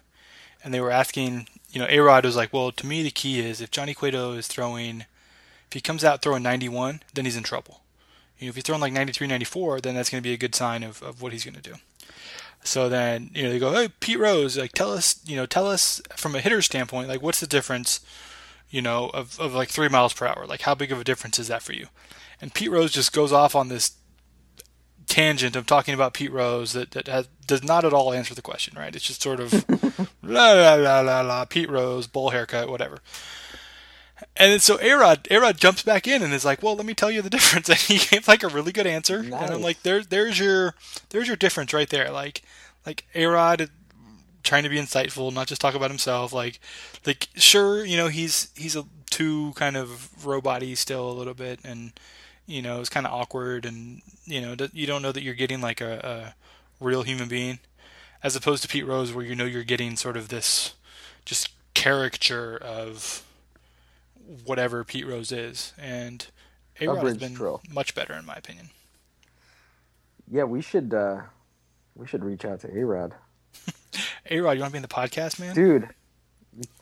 [0.62, 3.40] and they were asking, you know, A Rod was like, well, to me the key
[3.40, 5.00] is if Johnny Cueto is throwing,
[5.68, 7.80] if he comes out throwing 91, then he's in trouble.
[8.38, 10.54] You know, if he's throwing like 93, 94, then that's going to be a good
[10.54, 11.74] sign of, of what he's going to do.
[12.62, 15.66] So then, you know, they go, hey, Pete Rose, like, tell us, you know, tell
[15.66, 18.00] us from a hitter standpoint, like, what's the difference,
[18.74, 20.46] you know, of, of like three miles per hour?
[20.48, 21.86] Like, how big of a difference is that for you?
[22.40, 23.92] And Pete Rose just goes off on this
[25.06, 28.42] tangent of talking about Pete Rose that, that has, does not at all answer the
[28.42, 28.94] question, right?
[28.96, 29.52] It's just sort of
[30.24, 32.98] la la la la la, Pete Rose, bowl haircut, whatever.
[34.36, 37.10] And then so Arod Arod jumps back in and is like, "Well, let me tell
[37.10, 39.18] you the difference." And he gave like a really good answer.
[39.18, 40.74] And I'm like, "There, there's your,
[41.10, 42.42] there's your difference right there." Like,
[42.86, 43.68] like Arod
[44.44, 46.32] trying to be insightful, not just talk about himself.
[46.32, 46.60] Like,
[47.04, 51.60] like sure, you know, he's he's a too kind of robot-y still a little bit,
[51.64, 51.92] and
[52.46, 55.60] you know, it's kind of awkward, and you know, you don't know that you're getting
[55.60, 56.34] like a,
[56.80, 57.58] a real human being,
[58.22, 60.74] as opposed to Pete Rose, where you know you're getting sort of this
[61.24, 63.24] just caricature of
[64.44, 66.26] whatever Pete Rose is, and
[66.80, 68.70] A Rod has been much better in my opinion.
[70.30, 71.22] Yeah, we should uh
[71.94, 73.14] we should reach out to A Rod,
[74.30, 75.54] you want to be in the podcast, man?
[75.54, 75.88] Dude,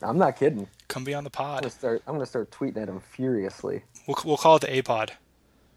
[0.03, 0.69] I'm not kidding.
[0.89, 1.73] Come be on the I'm gonna pod.
[1.73, 3.83] start I'm going to start tweeting at him furiously.
[4.07, 5.13] We'll we'll call it the A Pod.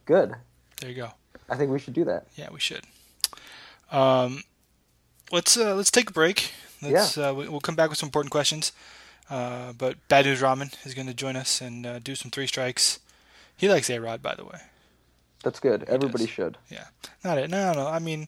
[0.06, 0.34] Good.
[0.82, 1.10] There you go.
[1.50, 2.28] I think we should do that.
[2.36, 2.84] Yeah, we should.
[3.91, 4.43] Um,
[5.32, 6.52] let's uh, let's take a break.
[6.82, 8.71] Let's uh, we- we'll come back with some important questions.
[9.30, 12.45] Uh, but Bad News Ramen is going to join us and uh, do some three
[12.48, 13.00] strikes.
[13.58, 14.60] He likes A Rod, by the way.
[15.43, 15.84] That's good.
[15.84, 16.58] Everybody should.
[16.69, 16.86] Yeah,
[17.24, 17.50] not it.
[17.50, 17.88] No, no.
[17.88, 18.28] I mean,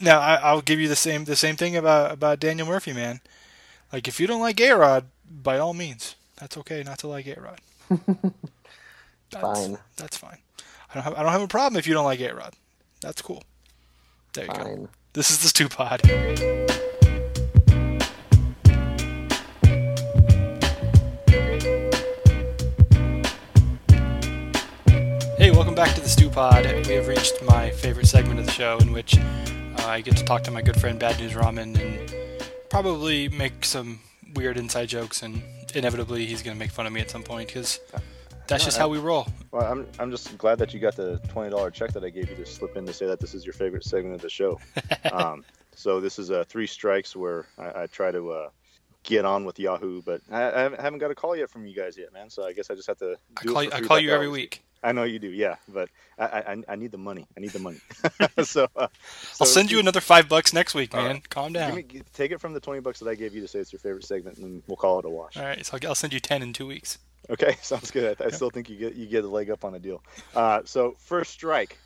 [0.00, 3.20] now I, I'll give you the same the same thing about about Daniel Murphy, man.
[3.92, 7.26] Like if you don't like A Rod, by all means, that's okay not to like
[7.26, 7.60] A Rod.
[9.40, 9.78] Fine.
[9.96, 10.38] That's fine.
[10.90, 12.54] I don't have I don't have a problem if you don't like A Rod.
[13.00, 13.42] That's cool.
[14.32, 14.88] There you go.
[15.12, 16.00] This is the Stew Pod.
[25.36, 26.64] Hey, welcome back to the Stew Pod.
[26.86, 29.16] We have reached my favorite segment of the show in which
[29.84, 32.14] uh, I get to talk to my good friend Bad News Ramen and
[32.70, 34.00] probably make some
[34.34, 35.42] weird inside jokes, and
[35.74, 37.80] inevitably he's going to make fun of me at some point because
[38.46, 39.26] that's just how we roll.
[39.52, 42.30] Well, I'm, I'm just glad that you got the twenty dollar check that I gave
[42.30, 44.58] you to slip in to say that this is your favorite segment of the show.
[45.12, 45.44] um,
[45.74, 48.48] so this is uh, three strikes where I, I try to uh,
[49.02, 51.96] get on with Yahoo, but I, I haven't- got a call yet from you guys
[51.98, 52.30] yet, man.
[52.30, 53.16] So I guess I just have to.
[53.36, 54.63] I call you, I call you every week.
[54.84, 57.26] I know you do, yeah, but I, I, I need the money.
[57.36, 57.78] I need the money.
[58.44, 58.88] so uh,
[59.40, 61.06] I'll send you another five bucks next week, man.
[61.06, 61.28] right.
[61.30, 61.74] Calm down.
[61.74, 63.80] me, take it from the twenty bucks that I gave you to say it's your
[63.80, 65.38] favorite segment, and we'll call it a wash.
[65.38, 66.98] All right, so I'll, I'll send you ten in two weeks.
[67.30, 68.20] Okay, sounds good.
[68.20, 70.02] I, I still think you get you get a leg up on a deal.
[70.34, 71.78] Uh, so first strike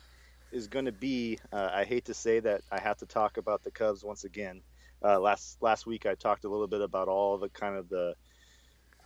[0.51, 1.39] is going to be.
[1.53, 4.61] Uh, I hate to say that I have to talk about the Cubs once again.
[5.01, 8.15] Uh, last last week I talked a little bit about all the kind of the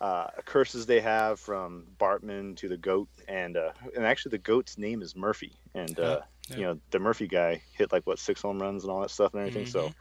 [0.00, 4.76] uh, curses they have from Bartman to the goat, and uh, and actually the goat's
[4.78, 6.56] name is Murphy, and uh, Yeah.
[6.56, 9.32] you know the Murphy guy hit like what six home runs and all that stuff
[9.34, 9.66] and everything.
[9.66, 9.94] So Mhm.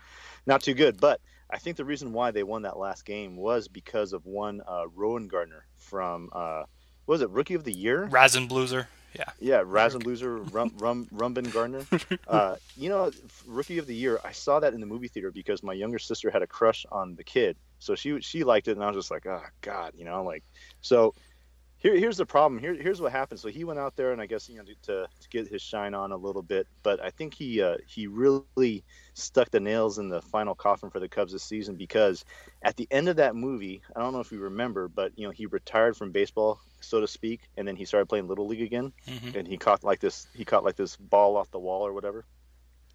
[0.46, 1.20] not too good, but.
[1.50, 4.86] I think the reason why they won that last game was because of one uh,
[4.98, 6.64] Rowengartner from uh,
[7.06, 8.08] what was it Rookie of the Year?
[8.12, 8.88] Razen Blueser.
[9.14, 9.26] Yeah.
[9.40, 11.86] Yeah, Razen Loser, Rum, Rum, Rumbin Gardner.
[12.28, 13.12] Uh, you know,
[13.46, 14.20] Rookie of the Year.
[14.24, 17.14] I saw that in the movie theater because my younger sister had a crush on
[17.16, 20.06] the kid, so she she liked it, and I was just like, oh God, you
[20.06, 20.44] know, like
[20.82, 21.14] so.
[21.78, 22.62] Here, here's the problem.
[22.62, 23.42] Here, here's what happened.
[23.42, 25.94] So he went out there, and I guess you know to, to get his shine
[25.94, 26.68] on a little bit.
[26.82, 31.00] But I think he uh, he really stuck the nails in the final coffin for
[31.00, 32.24] the Cubs this season because
[32.62, 35.32] at the end of that movie, I don't know if you remember, but you know
[35.32, 38.94] he retired from baseball, so to speak, and then he started playing little league again
[39.08, 41.94] hmm and he caught like this he caught like this ball off the wall or
[41.94, 42.26] whatever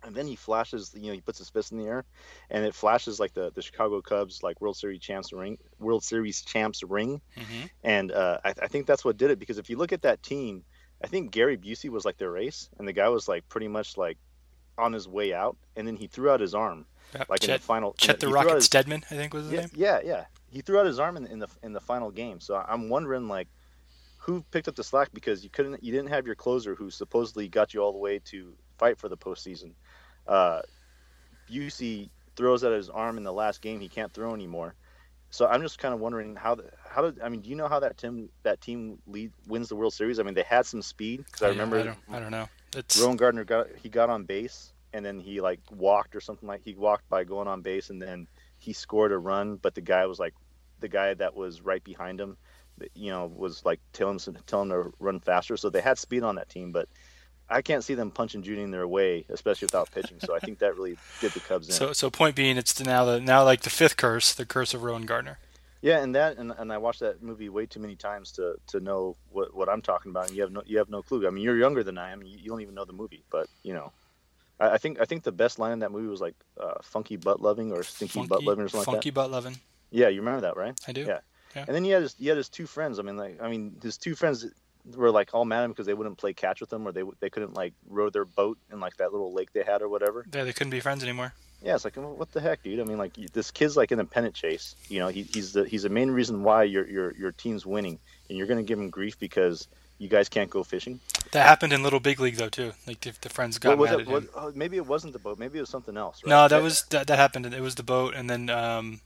[0.04, 2.04] and then he flashes you know he puts his fist in the air
[2.50, 6.42] and it flashes like the, the chicago cubs like world series champs ring world series
[6.42, 9.76] champs ring hmm and uh, I, I think that's what did it because if you
[9.76, 10.64] look at that team
[11.02, 13.96] i think gary busey was like their ace and the guy was like pretty much
[13.96, 14.18] like
[14.78, 16.86] on his way out and then he threw out his arm
[17.28, 17.94] like in the final.
[17.94, 19.70] Chet the Rocket his- Steadman, I think was his yeah, name.
[19.74, 20.24] yeah, yeah.
[20.50, 22.40] He threw out his arm in, in the in the final game.
[22.40, 23.48] So I'm wondering like
[24.18, 27.48] who picked up the slack because you couldn't you didn't have your closer who supposedly
[27.48, 29.72] got you all the way to fight for the postseason.
[30.28, 30.62] Uh,
[31.50, 33.80] Busey throws out his arm in the last game.
[33.80, 34.76] He can't throw anymore.
[35.30, 37.42] So I'm just kind of wondering how the, how did I mean?
[37.42, 40.20] Do you know how that team that team lead wins the World Series?
[40.20, 42.48] I mean, they had some speed because I Yeah, remember I don't, I don't know.
[42.74, 46.62] It's Rowengartner got he got on base and then he like walked or something like
[46.64, 50.06] he walked by going on base and then he scored a run, but the guy
[50.06, 50.34] was like
[50.80, 52.36] the guy that was right behind him,
[52.94, 55.56] you know, was like telling him telling him to run faster.
[55.56, 56.88] So they had speed on that team, but
[57.50, 60.18] I can't see them punching Judy in their way, especially without pitching.
[60.20, 61.74] So I think that really did the Cubs in.
[61.74, 62.10] so so.
[62.10, 65.36] Point being, it's now the now like the fifth curse, the curse of Rowengartner.
[65.80, 68.80] Yeah, and that and, and I watched that movie way too many times to, to
[68.80, 70.28] know what, what I'm talking about.
[70.28, 71.26] And you have no you have no clue.
[71.26, 72.22] I mean, you're younger than I am.
[72.22, 73.92] You, you don't even know the movie, but you know,
[74.58, 77.16] I, I think I think the best line in that movie was like uh, "funky
[77.16, 79.20] butt loving" or "stinky butt loving" or something funky like that.
[79.20, 79.56] Funky butt loving.
[79.90, 80.78] Yeah, you remember that, right?
[80.86, 81.02] I do.
[81.02, 81.20] Yeah.
[81.56, 81.64] Yeah.
[81.66, 82.98] And then he had his he had his two friends.
[82.98, 84.46] I mean, like I mean, his two friends
[84.94, 87.02] were like all mad at him because they wouldn't play catch with him or they
[87.20, 90.24] they couldn't like row their boat in like that little lake they had or whatever.
[90.32, 91.32] Yeah, they couldn't be friends anymore.
[91.62, 92.78] Yeah, it's like what the heck, dude?
[92.78, 94.76] I mean, like this kid's like in a pennant chase.
[94.88, 97.98] You know, he, he's the he's the main reason why your your your team's winning,
[98.28, 99.66] and you're gonna give him grief because
[99.98, 101.00] you guys can't go fishing.
[101.32, 102.72] That happened in Little Big League though too.
[102.86, 104.00] Like the, the friends got mad it?
[104.02, 104.28] at him.
[104.36, 105.38] Oh, maybe it wasn't the boat.
[105.40, 106.22] Maybe it was something else.
[106.22, 106.30] Right?
[106.30, 106.62] No, that Yeah.
[106.62, 107.46] was that, that happened.
[107.52, 109.00] It was the boat, and then um,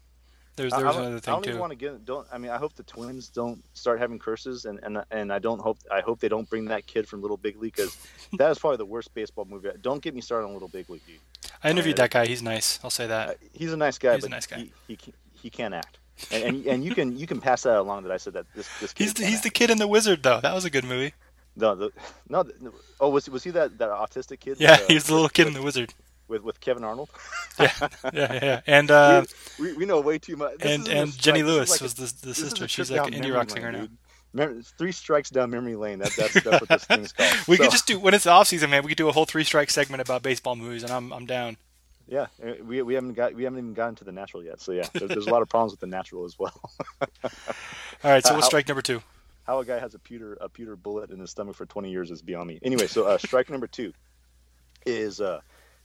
[0.56, 2.04] there was I- there I don't- another I thing don't even want to get.
[2.04, 2.26] Don't.
[2.32, 5.60] I mean, I hope the twins don't start having curses, and and and I don't
[5.60, 5.78] hope.
[5.90, 7.96] I hope they don't bring that kid from Little Big League because
[8.38, 9.70] that is probably the worst baseball movie.
[9.80, 11.18] Don't get me started on Little Big League, dude.
[11.64, 12.26] I interviewed uh, that guy.
[12.26, 12.78] He's nice.
[12.84, 13.28] I'll say that.
[13.30, 14.68] Uh, he's a nice guy, He's a nice guy.
[14.88, 15.12] He, he
[15.42, 15.98] he can't act,
[16.30, 18.68] and, and and you can you can pass that along that I said that this
[18.80, 20.40] this kid He's the, he's the kid in the Wizard though.
[20.40, 21.14] That was a good movie.
[21.56, 21.90] no the,
[22.28, 24.56] no the, oh was was he that that autistic kid?
[24.58, 25.92] Yeah, with, uh, he's the little kid in the Wizard.
[26.32, 27.10] With with Kevin Arnold.
[27.60, 27.70] Yeah,
[28.12, 28.60] yeah, yeah.
[28.66, 29.24] And uh,
[29.60, 30.58] we, we know way too much.
[30.58, 32.66] This and and Jenny Lewis like was the the sister.
[32.66, 33.88] She's like an indie rock singer now.
[34.32, 35.98] Remember, three strikes down memory lane.
[35.98, 37.30] That, that's that's what this thing's called.
[37.46, 38.82] We So- could just do when it's the off season, man.
[38.82, 41.58] We could do a whole three strike segment about baseball movies, and I'm I'm down.
[42.08, 44.60] Yeah, uh, we, we haven't got we haven't even gotten to the natural yet.
[44.60, 46.58] So yeah, there's, there's a lot of problems with the natural as well.
[47.02, 49.02] All right, so Uh, what's strike number two?
[49.44, 52.10] How a guy has a pewter a pewter bullet in his stomach for 20 years
[52.10, 52.58] is beyond me.
[52.62, 53.92] Anyway, so uh, strike number two
[54.86, 55.40] is uh,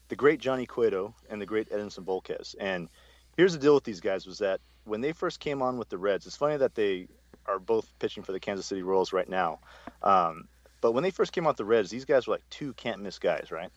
[0.09, 2.55] the great Johnny Cueto and the great Edinson Volquez.
[2.59, 2.89] And
[3.35, 5.97] here's the deal with these guys was that when they first came on with the
[5.97, 7.07] Reds, it's funny that they
[7.45, 9.59] are both pitching for the Kansas City Royals right now.
[10.03, 10.47] Um,
[10.81, 13.19] but when they first came out the Reds, these guys were like two can't miss
[13.19, 13.69] guys, right?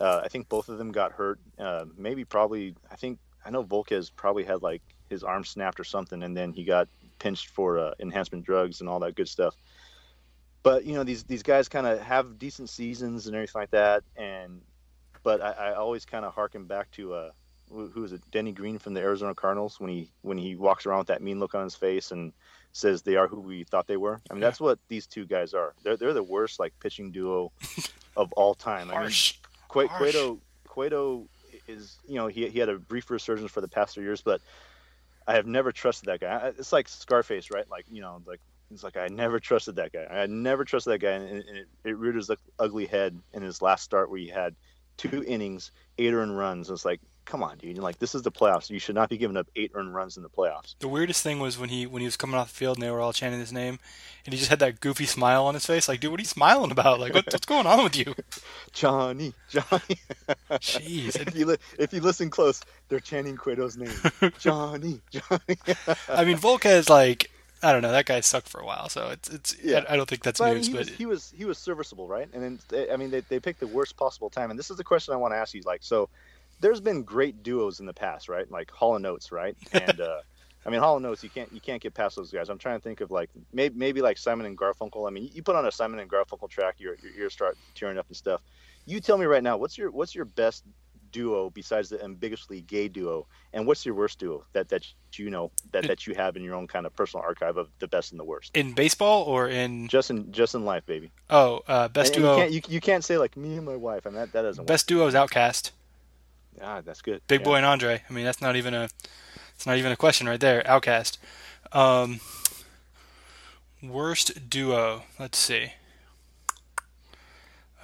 [0.00, 1.40] Uh, I think both of them got hurt.
[1.58, 5.84] Uh, maybe probably I think I know Volquez probably had like his arm snapped or
[5.84, 9.56] something, and then he got pinched for uh, enhancement drugs and all that good stuff.
[10.62, 14.02] But you know these these guys kind of have decent seasons and everything like that,
[14.16, 14.60] and
[15.22, 17.30] but I, I always kind of harken back to uh,
[17.70, 20.98] who is it Denny Green from the Arizona Cardinals when he when he walks around
[20.98, 22.32] with that mean look on his face and
[22.72, 24.20] says they are who we thought they were.
[24.30, 25.74] I mean that's what these two guys are.
[25.82, 27.52] They're they're the worst like pitching duo
[28.16, 28.88] of all time.
[28.88, 29.34] I mean, Harsh.
[29.68, 29.98] Cu- Harsh.
[29.98, 31.28] Cueto Cueto
[31.66, 34.40] is you know he he had a brief resurgence for the past three years, but
[35.26, 36.52] I have never trusted that guy.
[36.58, 37.68] It's like Scarface, right?
[37.70, 40.06] Like you know, like it's like I never trusted that guy.
[40.10, 43.62] I never trusted that guy, and, and it, it reared his ugly head in his
[43.62, 44.54] last start where he had
[44.98, 46.68] two innings, eight earned runs.
[46.68, 47.78] It's like, come on, dude!
[47.78, 48.68] Like this is the playoffs.
[48.68, 50.74] You should not be giving up eight earned runs in the playoffs.
[50.80, 52.90] The weirdest thing was when he when he was coming off the field and they
[52.90, 53.78] were all chanting his name,
[54.26, 55.88] and he just had that goofy smile on his face.
[55.88, 57.00] Like, dude, what are you smiling about?
[57.00, 58.14] Like, what, what's going on with you?
[58.72, 59.98] Johnny, Johnny.
[60.50, 61.16] Jeez.
[61.26, 63.92] if you li- if you listen close, they're chanting Cueto's name.
[64.38, 65.56] Johnny, Johnny.
[66.08, 67.30] I mean, Volquez, like,
[67.62, 69.56] I don't know, that guy sucked for a while, so it's it's.
[69.62, 69.84] Yeah.
[69.88, 72.06] I, I don't think that's But news, he, but was, he was he was serviceable,
[72.06, 72.28] right?
[72.32, 74.50] And then they, I mean, they, they picked the worst possible time.
[74.50, 75.62] And this is the question I want to ask you.
[75.62, 76.08] Like, so
[76.60, 78.50] there's been great duos in the past, right?
[78.50, 79.56] Like Hall and Oates, right?
[79.72, 80.20] And uh,
[80.66, 82.48] I mean, Hall and Oates, you can't you can't get past those guys.
[82.48, 85.08] I'm trying to think of like maybe maybe like Simon and Garfunkel.
[85.08, 87.98] I mean, you put on a Simon and Garfunkel track, your your ears start tearing
[87.98, 88.40] up and stuff.
[88.86, 90.64] You tell me right now, what's your what's your best
[91.12, 95.50] duo besides the ambiguously gay duo, and what's your worst duo that that you know
[95.72, 98.20] that that you have in your own kind of personal archive of the best and
[98.20, 98.56] the worst?
[98.56, 101.10] in baseball or in Just in just in life, baby.
[101.30, 102.34] oh, uh, best And- and duo.
[102.36, 104.06] You can't, you, you can't say like me and my wife.
[104.06, 105.70] I mean that, that doesn't Best duo is OutKast.
[105.70, 106.62] work.
[106.62, 107.20] Ah, that's good.
[107.28, 107.44] Big Yeah.
[107.44, 108.02] Boi and Andre.
[108.08, 108.88] I mean, that's not even a.
[109.54, 110.62] It's not even a question right there.
[110.62, 111.18] OutKast.
[111.72, 112.20] Um,
[113.82, 115.02] worst duo.
[115.18, 115.72] Let's see.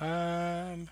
[0.00, 0.88] Um,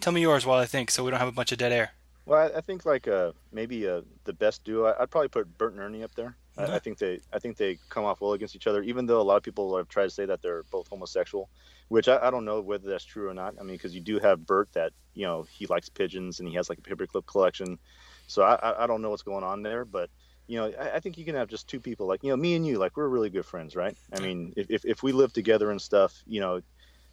[0.00, 1.92] tell me yours while I think, so we don't have a bunch of dead air.
[2.26, 4.86] Well, I, I think like uh maybe uh the best duo.
[4.86, 6.36] I, I'd probably put Bert and Ernie up there.
[6.58, 8.82] I, I think they I think they come off well against each other.
[8.82, 11.48] Even though a lot of people have tried to say that they're both homosexual,
[11.88, 13.54] which I, I don't know whether that's true or not.
[13.58, 16.54] I mean, because you do have Bert that you know he likes pigeons and he
[16.56, 17.78] has like a paperclip collection.
[18.26, 20.10] So I, I- I don't know what's going on there, but
[20.48, 22.56] you know I, I think you can have just two people like you know me
[22.56, 23.96] and you like we're really good friends, right?
[24.12, 26.60] I mean, if if, if we live together and stuff, you know.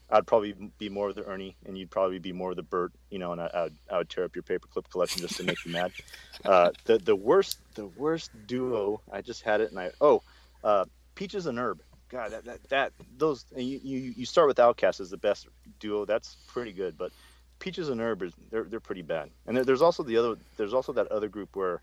[0.10, 2.91] I'd probably be more of the Ernie, and you'd probably be more of the Bert,
[3.10, 5.43] you know, and I, I, would, I would tear up your paperclip collection just to
[5.43, 5.91] make you mad.
[6.43, 10.22] Uh, the the worst the worst duo I just had it, and I oh,
[10.64, 10.86] uh,
[11.16, 11.82] Peaches and Herb.
[12.10, 15.47] God, that that, that those and you, you you start with OutKast as the best
[15.80, 16.06] duo.
[16.06, 17.12] That's pretty good, but
[17.58, 19.32] Peaches and Herb is they're they're pretty bad.
[19.47, 21.82] And there, there's also the other there's also that other group where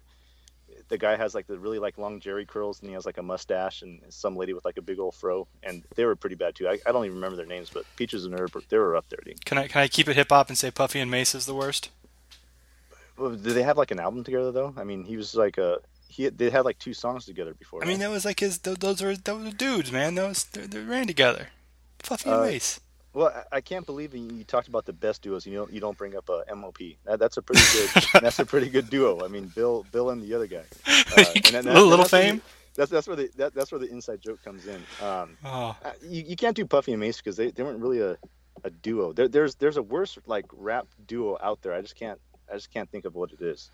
[0.92, 3.22] the guy has like the really like long jerry curls and he has like a
[3.22, 6.54] mustache and some lady with like a big old fro and they were pretty bad
[6.54, 6.68] too.
[6.68, 9.18] I, I don't even remember their names, but Peaches and Herb they were up there.
[9.24, 9.42] Dude.
[9.46, 11.54] Can I can I keep it hip hop and say Puffy and Mase is the
[11.54, 11.88] worst?
[13.16, 14.74] Well, Did they have like an album together though?
[14.76, 15.78] I mean, he was like a
[16.08, 17.82] he they had like two songs together before.
[17.82, 18.58] I mean, that was like his.
[18.58, 20.14] Those were those were dudes, man.
[20.14, 21.48] Those they, they ran together.
[22.02, 22.80] Puffy and Uh, Mase.
[23.14, 25.44] Well, I can't believe you talked about the best duos.
[25.46, 26.78] You know, you don't bring up a MOP.
[27.04, 28.04] That, that's a pretty good.
[28.22, 29.22] that's a pretty good duo.
[29.24, 30.64] I mean, Bill, Bill, and the other guy.
[31.14, 32.36] Uh, and then little fame.
[32.36, 32.42] the-
[32.74, 34.80] That's that's where the that, that's where the inside joke comes in.
[35.06, 38.00] Um, Oh, uh, you, you can't do Puffy and Mase because they, they weren't really
[38.00, 38.16] a,
[38.64, 39.12] a duo.
[39.12, 41.74] There, there's there's a worse like rap duo out there.
[41.74, 42.18] I just can't
[42.50, 43.70] I just can't think of what it is.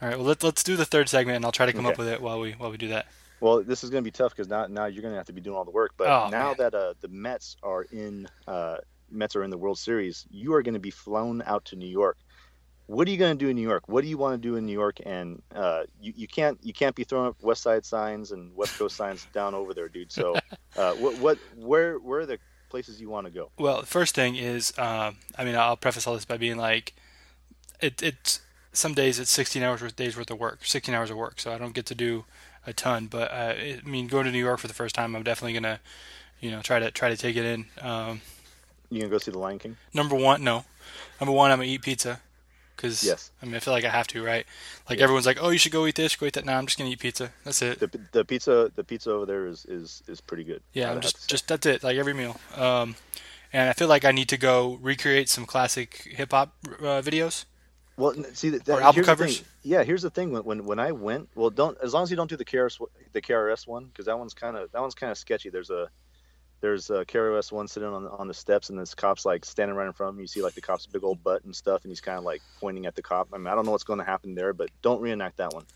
[0.00, 0.16] all right.
[0.16, 2.22] Well, let's let's do the third segment, and I'll try to come up with it
[2.22, 3.04] while we while we do that.
[3.40, 5.32] Well, this is going to be tough because now now you're going to have to
[5.32, 5.92] be doing all the work.
[5.96, 6.56] But Oh, now man.
[6.58, 8.78] that uh, the Mets are in uh,
[9.10, 11.88] Mets are in the World Series, you are going to be flown out to New
[11.88, 12.16] York.
[12.86, 13.84] What are you going to do in New York?
[13.86, 14.98] What do you want to do in New York?
[15.06, 18.76] And uh, you, you can't you can't be throwing up West Side signs and West
[18.78, 20.10] Coast signs down over there, dude.
[20.12, 20.34] So,
[20.76, 22.38] uh, what what where where are the
[22.68, 23.50] places you want to go?
[23.58, 26.94] Well, the first thing is, um, I mean, I'll preface all this by being like,
[27.80, 28.40] it, it's
[28.72, 31.52] some days it's 16 hours worth days worth of work, 16 hours of work, so
[31.52, 32.24] I don't get to do
[32.66, 33.06] a ton.
[33.06, 35.80] But uh, I mean, going to New York for the first time, I'm definitely gonna,
[36.40, 37.66] you know, try to try to take it in.
[37.80, 38.20] Um,
[38.90, 39.76] You gonna go see the Lion King?
[39.94, 40.64] number one, no,
[41.20, 42.20] number one, I'm gonna eat pizza,
[42.76, 43.30] because Yes.
[43.42, 44.46] I mean, I feel like I have to, right?
[44.88, 45.04] Like Yeah.
[45.04, 46.44] everyone's like, oh, you should go eat this, go eat that.
[46.44, 47.32] No, I'm just gonna eat pizza.
[47.44, 47.78] That's it.
[47.80, 50.62] The, the pizza the pizza over there is is, is pretty good.
[50.72, 51.82] Yeah, I'm just just that's it.
[51.82, 52.40] Like every meal.
[52.56, 52.96] Um,
[53.52, 57.44] and I feel like I need to go recreate some classic hip hop uh, videos.
[58.00, 59.44] Well, see that, album covers?
[59.62, 60.32] Yeah, here's the thing.
[60.32, 62.80] When, when when I went, well, don't as long as you don't do the KRS
[63.12, 65.50] the KRS-One because that one's kind of that one's kind of sketchy.
[65.50, 65.90] There's a
[66.62, 69.86] there's a KRS-One sitting on the, on the steps and this cop's like standing right
[69.86, 70.20] in front of him.
[70.22, 72.40] You see like the cop's big old butt and stuff, and he's kind of like
[72.58, 73.28] pointing at the cop.
[73.32, 75.64] I mean, I don't know what's going to happen there, but don't reenact that one.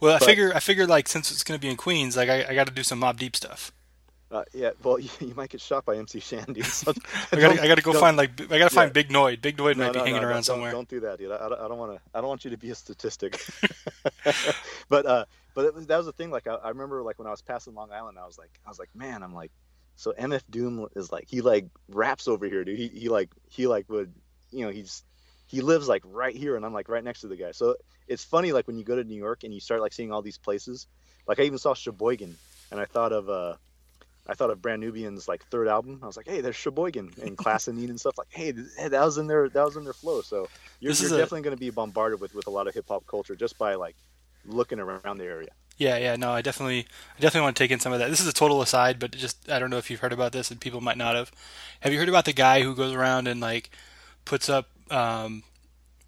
[0.00, 2.54] Well, I figure I figure like since it's gonna be in Queens, like I, I
[2.56, 3.70] got to do some Mobb Deep stuff.
[4.32, 6.62] Uh, yeah, well, you, you might get shot by MC Shandy.
[6.62, 6.92] So
[7.32, 8.92] I gotta, I got to go find like I got to find yeah.
[8.92, 9.42] Big Noyd.
[9.42, 10.72] Big Noyd No, might be no, hanging no, around don't, somewhere.
[10.72, 11.30] Don't, do that, dude.
[11.30, 12.00] I, I don't want to.
[12.14, 13.38] I don't want you to be a statistic.
[14.88, 16.30] but uh, but it was, that was the thing.
[16.30, 18.70] Like I, I remember, like when I was passing Long Island, I was like, I
[18.70, 19.52] was like, man, I'm like,
[19.96, 22.78] so MF Doom is like, he like raps over here, dude.
[22.78, 24.14] He he like he like would,
[24.50, 25.04] you know, he's
[25.46, 27.52] he lives like right here, and I'm like right next to the guy.
[27.52, 27.76] So
[28.08, 30.22] it's funny, like when you go to New York and you start like seeing all
[30.22, 30.86] these places.
[31.28, 32.34] Like I even saw Sheboygan,
[32.70, 33.56] and I thought of uh.
[34.26, 35.98] I thought of Brand Nubian's like third album.
[36.02, 39.04] I was like, "Hey, there's Sheboygan and Class and Need and stuff." Like, "Hey, that
[39.04, 40.48] was in their that was in their flow." So
[40.80, 43.06] you're, you're a- definitely going to be bombarded with, with a lot of hip hop
[43.06, 43.96] culture just by like
[44.44, 45.50] looking around the area.
[45.78, 48.10] Yeah, yeah, no, I definitely, I definitely want to take in some of that.
[48.10, 50.50] This is a total aside, but just I don't know if you've heard about this,
[50.50, 51.32] and people might not have.
[51.80, 53.70] Have you heard about the guy who goes around and like
[54.24, 55.42] puts up um,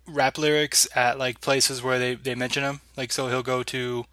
[0.06, 2.80] rap lyrics at like places where they they mention him?
[2.96, 4.04] Like, so he'll go to,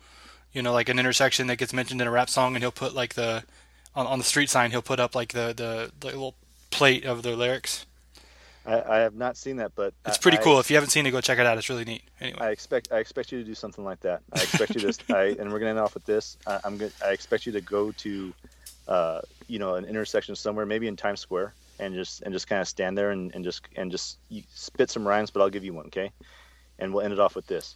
[0.53, 2.95] you know, like an intersection that gets mentioned in a rap song, and he'll put
[2.95, 3.43] like the
[3.95, 6.35] on, on the street sign, he'll put up like the the, the little
[6.69, 7.85] plate of the lyrics.
[8.65, 10.59] I, I have not seen that, but It's pretty I, cool.
[10.59, 11.57] If you haven't seen it, go check it out.
[11.57, 12.03] It's really neat.
[12.19, 14.21] Anyway, I expect I expect you to do something like that.
[14.33, 15.15] I expect you to.
[15.15, 16.37] I, and we're gonna end off with this.
[16.45, 18.33] I, I'm gonna I expect you to go to,
[18.87, 22.61] uh, you know, an intersection somewhere, maybe in Times Square, and just and just kind
[22.61, 24.19] of stand there and, and just and just
[24.53, 25.31] spit some rhymes.
[25.31, 26.11] But I'll give you one, okay?
[26.77, 27.75] And we'll end it off with this: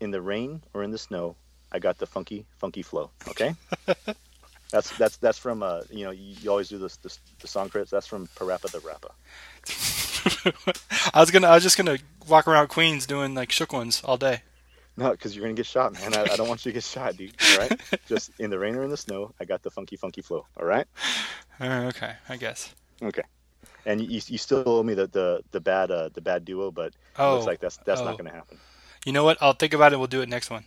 [0.00, 1.34] In the rain or in the snow,
[1.72, 3.10] I got the funky funky flow.
[3.28, 3.54] Okay.
[4.74, 7.68] That's that's that's from uh you know you, you always do this, this the song
[7.68, 9.12] credits that's from PaRappa the Rapper.
[11.14, 11.98] I was gonna, I was just gonna
[12.28, 14.42] walk around Queens doing like shook ones all day.
[14.96, 16.12] No, because you're gonna get shot, man.
[16.14, 17.34] I, I don't want you to get shot, dude.
[17.52, 20.22] All right, just in the rain or in the snow, I got the funky, funky
[20.22, 20.44] flow.
[20.58, 20.86] All right,
[21.60, 22.74] Uh, okay, I guess.
[23.02, 23.22] okay.
[23.86, 26.86] And you, you still owe me the the, the bad uh, the bad duo, but
[26.88, 28.04] it Oh, looks like that's that's oh.
[28.04, 28.58] not gonna happen.
[29.04, 29.38] You know what?
[29.40, 29.98] I'll think about it.
[29.98, 30.64] We'll do it next one.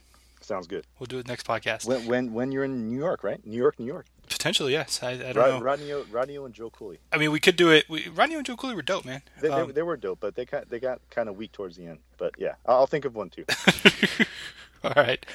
[0.47, 0.87] Sounds good.
[0.97, 1.85] We'll do it next podcast.
[1.85, 3.45] When when when you're in New York, right?
[3.45, 4.05] New York, New York.
[4.29, 5.03] Potentially, yes.
[5.03, 5.59] I, I don't Rod, know.
[5.59, 6.99] Rodney, Rodney and Joe Cooley.
[7.11, 7.89] I mean, we could do it.
[7.89, 9.23] We, Rodney and Joe Cooley were dope, man.
[9.41, 11.75] They, Um, they, they were dope, but they got they got kind of weak towards
[11.75, 11.99] the end.
[12.17, 13.43] But yeah, I'll, I'll think of one too.
[14.85, 15.25] All right.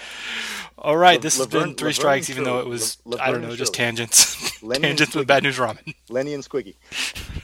[0.78, 1.20] All right.
[1.20, 4.62] This has been three Laverne strikes, even though it was I don't know, just tangents,
[4.62, 5.94] Lenny tangents with bad news ramen.
[6.08, 6.76] Lenny and Squiggy.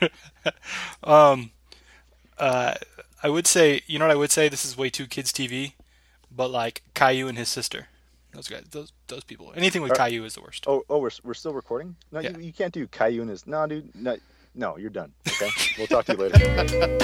[1.03, 1.51] Um,
[2.39, 2.75] uh,
[3.23, 4.49] I would say, you know what I would say?
[4.49, 5.73] This is way too kids TV,
[6.39, 7.89] but like Caillou and his sister,
[8.33, 9.53] those guys, those those people.
[9.57, 10.65] Anything with Are- Caillou is the worst.
[10.69, 11.97] Oh, oh, we're, we're still recording?
[12.13, 12.31] No, Yeah.
[12.39, 13.47] you, you can't do Caillou and his.
[13.47, 13.93] No, dude.
[13.95, 14.17] No,
[14.55, 15.13] no, you're done.
[15.29, 16.99] Okay, we'll talk to you later.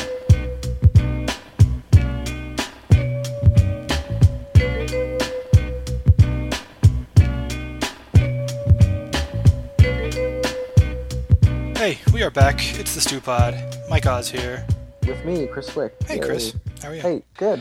[11.76, 12.56] Hey, we are back.
[12.78, 13.54] It's the Stew Pod.
[13.90, 14.66] Mike Oz here.
[15.06, 15.90] With me, Chris Cwik.
[16.06, 16.54] Hey, Chris.
[16.82, 17.00] How are you?
[17.02, 17.60] Hey, good.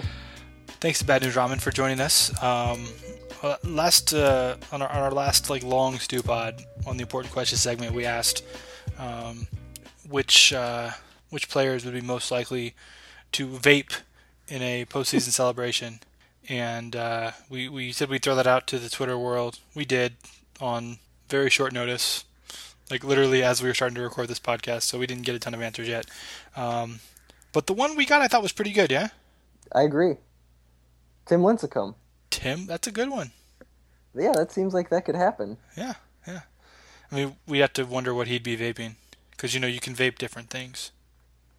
[0.84, 2.30] Thanks to Bad News Ramen for joining us.
[2.44, 2.86] Um,
[3.42, 7.32] uh, last uh, on, our, on our last like long stew pod on the important
[7.32, 8.44] questions segment, we asked
[9.00, 9.48] um,
[10.10, 10.90] which uh,
[11.30, 12.76] which players would be most likely
[13.32, 14.02] to vape
[14.50, 16.02] in a postseason celebration,
[16.50, 19.60] and uh, we we said we'd throw that out to the Twitter world.
[19.74, 20.18] We did
[20.60, 20.98] on
[21.30, 22.26] very short notice,
[22.92, 25.40] like literally as we were starting to record this podcast, so we didn't get a
[25.40, 26.08] ton of answers yet.
[26.58, 27.00] Um,
[27.54, 28.92] but the one we got, I thought was pretty good.
[28.92, 29.08] Yeah,
[29.74, 30.18] I agree.
[31.26, 31.96] Tim Lincecum.
[32.30, 33.32] Tim, that's a good one.
[34.16, 35.58] Yeah, that seems like that could happen.
[35.78, 35.94] Yeah,
[36.28, 36.42] yeah.
[37.12, 38.96] I mean, we have to wonder what he'd be vaping,
[39.32, 40.92] because you know you can vape different things.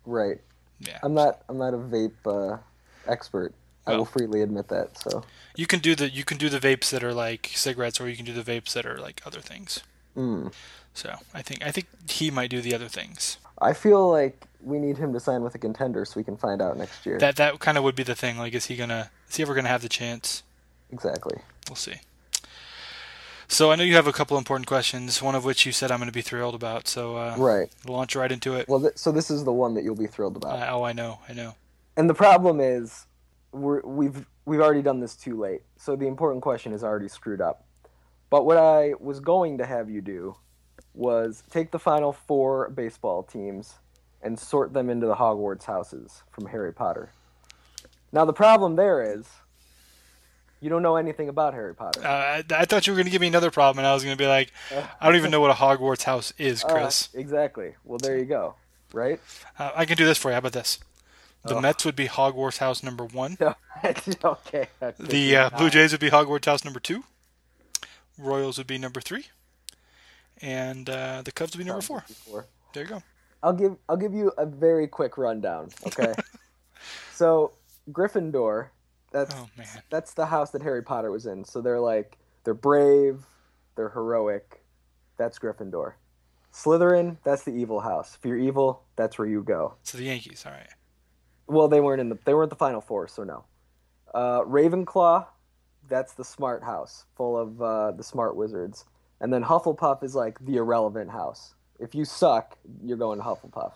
[0.04, 0.40] Right.
[0.80, 0.98] Yeah.
[1.02, 1.42] I'm not.
[1.48, 2.58] I'm not a vape uh,
[3.06, 3.54] expert.
[3.86, 4.98] I will freely admit that.
[4.98, 5.24] So.
[5.56, 8.16] You can do the you can do the vapes that are like cigarettes, or you
[8.16, 9.82] can do the vapes that are like other things.
[10.16, 10.52] Mm.
[10.94, 13.38] So I think I think he might do the other things.
[13.60, 16.62] I feel like we need him to sign with a contender so we can find
[16.62, 17.18] out next year.
[17.18, 18.38] That that kind of would be the thing.
[18.38, 19.10] Like, is he gonna
[19.42, 20.42] is we're gonna have the chance?
[20.92, 21.38] exactly.
[21.68, 21.94] We'll see.
[23.48, 25.20] So I know you have a couple important questions.
[25.22, 26.88] One of which you said I'm going to be thrilled about.
[26.88, 27.68] So uh, Right.
[27.86, 28.68] launch right into it.
[28.68, 30.58] Well, th- so this is the one that you'll be thrilled about.
[30.60, 31.54] Uh, oh, I know, I know.
[31.96, 33.06] And the problem is,
[33.52, 35.62] we're, we've we've already done this too late.
[35.76, 37.64] So the important question is already screwed up.
[38.30, 40.36] But what I was going to have you do
[40.94, 43.74] was take the final four baseball teams
[44.22, 47.10] and sort them into the Hogwarts houses from Harry Potter.
[48.14, 49.26] Now the problem there is,
[50.60, 52.00] you don't know anything about Harry Potter.
[52.02, 54.04] Uh, I, I thought you were going to give me another problem, and I was
[54.04, 54.52] going to be like,
[55.00, 57.08] I don't even know what a Hogwarts house is, Uh, Chris.
[57.12, 57.74] exactly.
[57.84, 58.54] Well, there you go.
[58.92, 59.20] Right?
[59.58, 60.34] Uh, I can do this for you.
[60.34, 60.78] How about this?
[61.44, 61.60] The Oh.
[61.60, 63.36] Mets would be Hogwarts house number one.
[64.24, 64.68] okay.
[64.98, 67.02] The uh, Blue Jays would be Hogwarts house number two.
[68.16, 69.26] Royals would be number three,
[70.40, 72.04] and uh, the Cubs would be number four.
[72.30, 72.46] Four.
[72.72, 73.02] There you go.
[73.42, 75.70] I'll give I'll give you a very quick rundown.
[75.84, 76.14] Okay.
[77.12, 77.50] so
[77.90, 78.68] Gryffindor,
[79.12, 81.44] that's Oh man, that's the house that Harry Potter was in.
[81.44, 83.24] So they're like they're brave,
[83.76, 84.62] they're heroic.
[85.16, 85.94] That's Gryffindor.
[86.52, 88.16] Slytherin, that's the evil house.
[88.16, 89.74] If you're evil, that's where you go.
[89.82, 90.44] so the Yankees.
[90.46, 90.68] All right.
[91.46, 93.44] Well, they weren't in the they weren't the final four, so no.
[94.14, 95.26] Uh, Ravenclaw,
[95.88, 98.84] that's the smart house, full of uh, the smart wizards.
[99.20, 101.54] And then Hufflepuff is like the irrelevant house.
[101.80, 103.72] If you suck, you're going to Hufflepuff.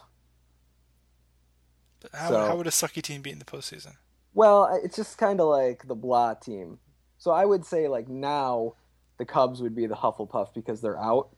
[2.12, 3.94] How, So- how would a sucky team beat in the postseason?
[4.34, 6.78] Well, it's just kind of like the blah team.
[7.16, 8.74] So I would say like now
[9.18, 11.30] the Cubs would be the Hufflepuff because they're out.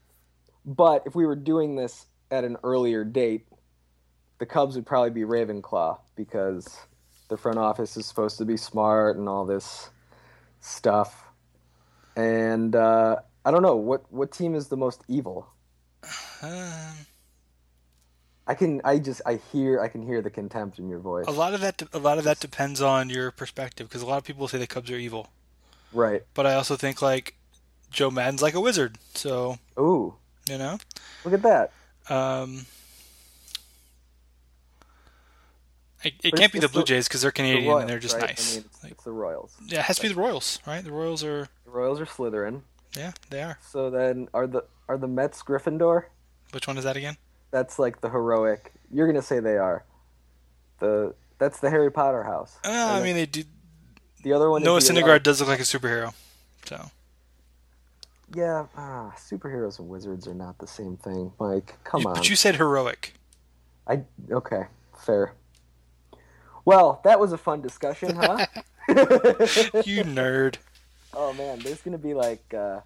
[0.67, 3.47] But if we were doing this at an earlier date,
[4.39, 6.67] the Cubs would probably be Ravenclaw because
[7.29, 9.89] the front office is supposed to be smart and all this
[10.61, 11.25] stuff.
[12.17, 15.49] And uh, I don't know what what team is the most evil.
[16.43, 16.95] Um,
[18.51, 21.27] I can I just I hear I can hear the contempt in your voice.
[21.29, 21.83] a lot of that.
[21.93, 24.67] A lot of that depends on your perspective, because a lot of people say the
[24.67, 25.29] Cubs are evil,
[25.93, 26.23] Right.
[26.35, 27.37] but I also think like
[27.93, 28.99] Joe Maddon's like a wizard.
[29.15, 30.15] So Ooh,
[30.49, 30.79] you know.
[31.25, 31.73] look at that.
[32.13, 32.67] Um,
[36.03, 37.99] it, it can't be the the- Blue Jays because they're The Canadian Royals, and they're
[37.99, 38.29] just right?
[38.31, 38.53] nice.
[38.55, 39.57] I mean, it's, Like, it's the Royals.
[39.67, 40.83] yeah, it has to be the Royals, right?
[40.83, 42.63] The Royals are The Royals are Slytherin.
[42.97, 43.59] yeah, they are.
[43.71, 46.05] So then are the are the Mets Gryffindor?
[46.53, 47.17] Which one is that again?
[47.51, 48.73] That's like the heroic.
[48.91, 49.85] You're gonna say they are.
[50.79, 52.59] The that's the Harry Potter house.
[52.65, 53.45] Uh, I mean, they do.
[54.23, 54.63] the other one.
[54.63, 56.13] Noah Syndergaard does look like a superhero.
[56.67, 56.91] So
[58.35, 61.33] Yeah, ah, superheroes and wizards are not the same thing.
[61.41, 62.15] Mike, come You- on.
[62.15, 63.15] but you said heroic.
[63.87, 64.65] I okay,
[65.05, 65.35] fair.
[66.65, 68.47] Well, that was a fun discussion, huh?
[68.89, 70.57] You nerd.
[71.15, 72.81] oh man, there's gonna be like uh,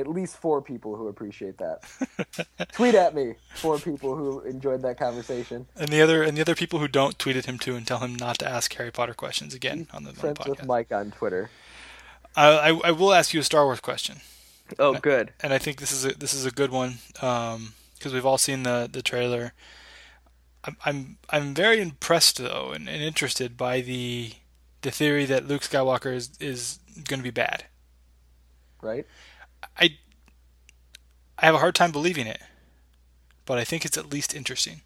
[0.00, 1.82] at least four people who appreciate that.
[2.72, 5.66] Tweet at me, four people who enjoyed that conversation.
[5.76, 7.98] And the other and the other people who don't tweet at him too and tell
[7.98, 10.66] him not to ask Harry Potter questions again on the, on the Friends with.
[10.66, 11.50] Mike on Twitter.
[12.34, 14.20] I, I I will ask you a Star Wars question,
[14.78, 15.32] Oh, good.
[15.42, 18.38] and I think this is a this is a good one um, because we've all
[18.38, 19.52] seen the the trailer.
[20.64, 24.32] I'm I'm I'm very impressed though and, and interested by the
[24.82, 27.64] the theory that Luke Skywalker is is going to be bad.
[28.82, 29.06] right?
[29.78, 29.96] I
[31.38, 32.40] I have a hard time believing it,
[33.46, 34.82] but I think it's at least interesting.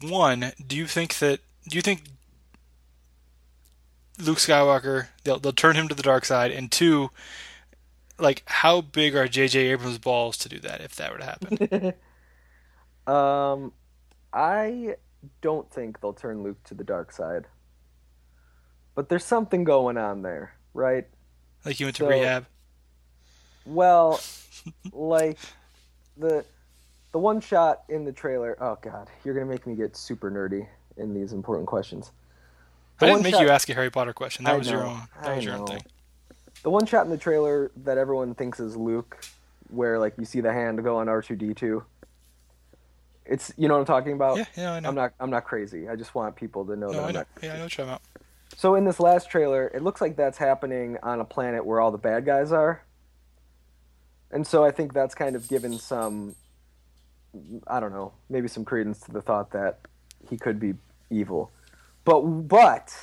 [0.00, 2.02] One, do you think that do you think
[4.18, 7.10] Luke Skywalker they'll they'll turn him to the dark side and two
[8.18, 11.92] like how big are JJ Abrams balls to do that if that were to happen?
[13.06, 13.72] Um,
[14.32, 14.96] I
[15.40, 17.46] don't think they'll turn Luke to the dark side,
[18.96, 21.06] but there's something going on there, right?
[21.64, 22.46] like you went to So- rehab?
[23.66, 24.20] Well,
[24.92, 25.38] like
[26.16, 26.44] the
[27.12, 28.56] the one shot in the trailer.
[28.60, 32.10] Oh God, you're gonna make me get super nerdy in these important questions.
[33.00, 34.44] I The didn't make shot- you ask a Harry Potter question.
[34.44, 35.82] That I was your own that I was your own thing.
[36.62, 39.18] The one shot in the trailer that everyone thinks is Luke,
[39.68, 41.84] where like you see the hand go on R two D two.
[43.24, 44.38] It's you know what I'm talking about.
[44.38, 44.88] Yeah, yeah, I know.
[44.88, 45.88] I'm not I'm not crazy.
[45.88, 47.18] I just want people to know no, that I know.
[47.20, 47.26] not.
[47.42, 48.02] Yeah, I know what you're about.
[48.56, 51.90] So in this last trailer, it looks like that's happening on a planet where all
[51.90, 52.82] the bad guys are.
[54.30, 56.34] And so I think that's kind of given some
[57.66, 59.80] I don't know, maybe some credence to the thought that
[60.28, 60.74] he could be
[61.10, 61.50] evil.
[62.04, 62.94] But but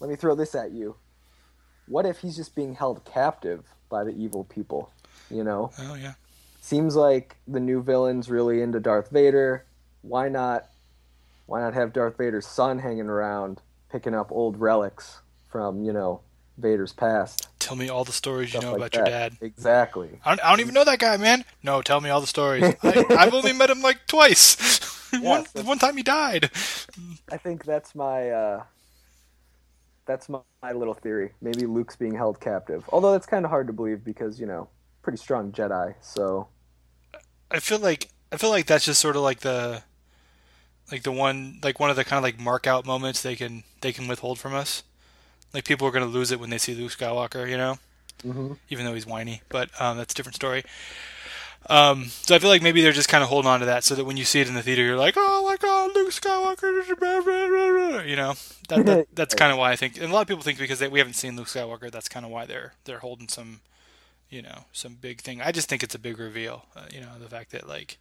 [0.00, 0.96] let me throw this at you.
[1.86, 4.90] What if he's just being held captive by the evil people,
[5.30, 5.70] you know?
[5.78, 6.14] Oh yeah.
[6.60, 9.66] Seems like the new villain's really into Darth Vader.
[10.02, 10.68] Why not
[11.46, 13.60] why not have Darth Vader's son hanging around
[13.90, 15.20] picking up old relics
[15.50, 16.20] from, you know,
[16.58, 17.48] Vader's past?
[17.58, 19.36] Tell me all the stories you know like about your dad.
[19.40, 20.20] Exactly.
[20.24, 21.44] I don't, I don't even know that guy, man.
[21.62, 22.74] No, tell me all the stories.
[22.82, 24.80] I, I've only met him like twice.
[25.20, 26.50] one one time he died.
[27.30, 28.64] I think that's my uh
[30.06, 31.32] that's my, my little theory.
[31.40, 32.84] Maybe Luke's being held captive.
[32.90, 34.68] Although that's kind of hard to believe because, you know,
[35.02, 35.94] pretty strong Jedi.
[36.00, 36.48] So,
[37.50, 39.82] I feel like I feel like that's just sort of like the
[40.90, 43.64] like the one like one of the kind of like mark out moments they can
[43.80, 44.82] they can withhold from us.
[45.52, 47.78] Like people are gonna lose it when they see Luke Skywalker, you know,
[48.24, 48.56] mhm.
[48.70, 49.42] even though he's whiny.
[49.48, 50.64] But um, that's a different story.
[51.68, 53.94] Um, so I feel like maybe they're just kind of holding on to that, so
[53.94, 56.80] that when you see it in the theater, you're like, "Oh my God, Luke Skywalker!"
[56.80, 58.34] is a blah, blah, blah, blah," You know,
[58.68, 60.80] that, that that's kind of why I think, and a lot of people think because
[60.80, 63.60] they, we haven't seen Luke Skywalker, that's kind of why they're they're holding some,
[64.28, 65.40] you know, some big thing.
[65.40, 66.66] I just think it's a big reveal.
[66.74, 67.98] Uh, you know, the fact that like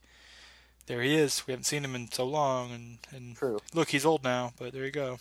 [0.87, 3.59] there he is, we haven't seen him in so long, and and True.
[3.75, 5.19] look, he's old now, but there you go.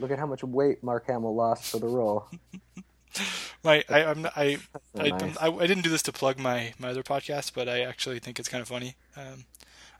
[0.00, 2.26] Look at how much weight Mark Hamill lost for the role.
[3.64, 4.58] My I I'm I
[4.96, 5.36] I, nice.
[5.38, 8.38] I, I didn't do this to plug my, my other podcast, but I actually think
[8.38, 8.94] it's kind of funny.
[9.16, 9.44] Um,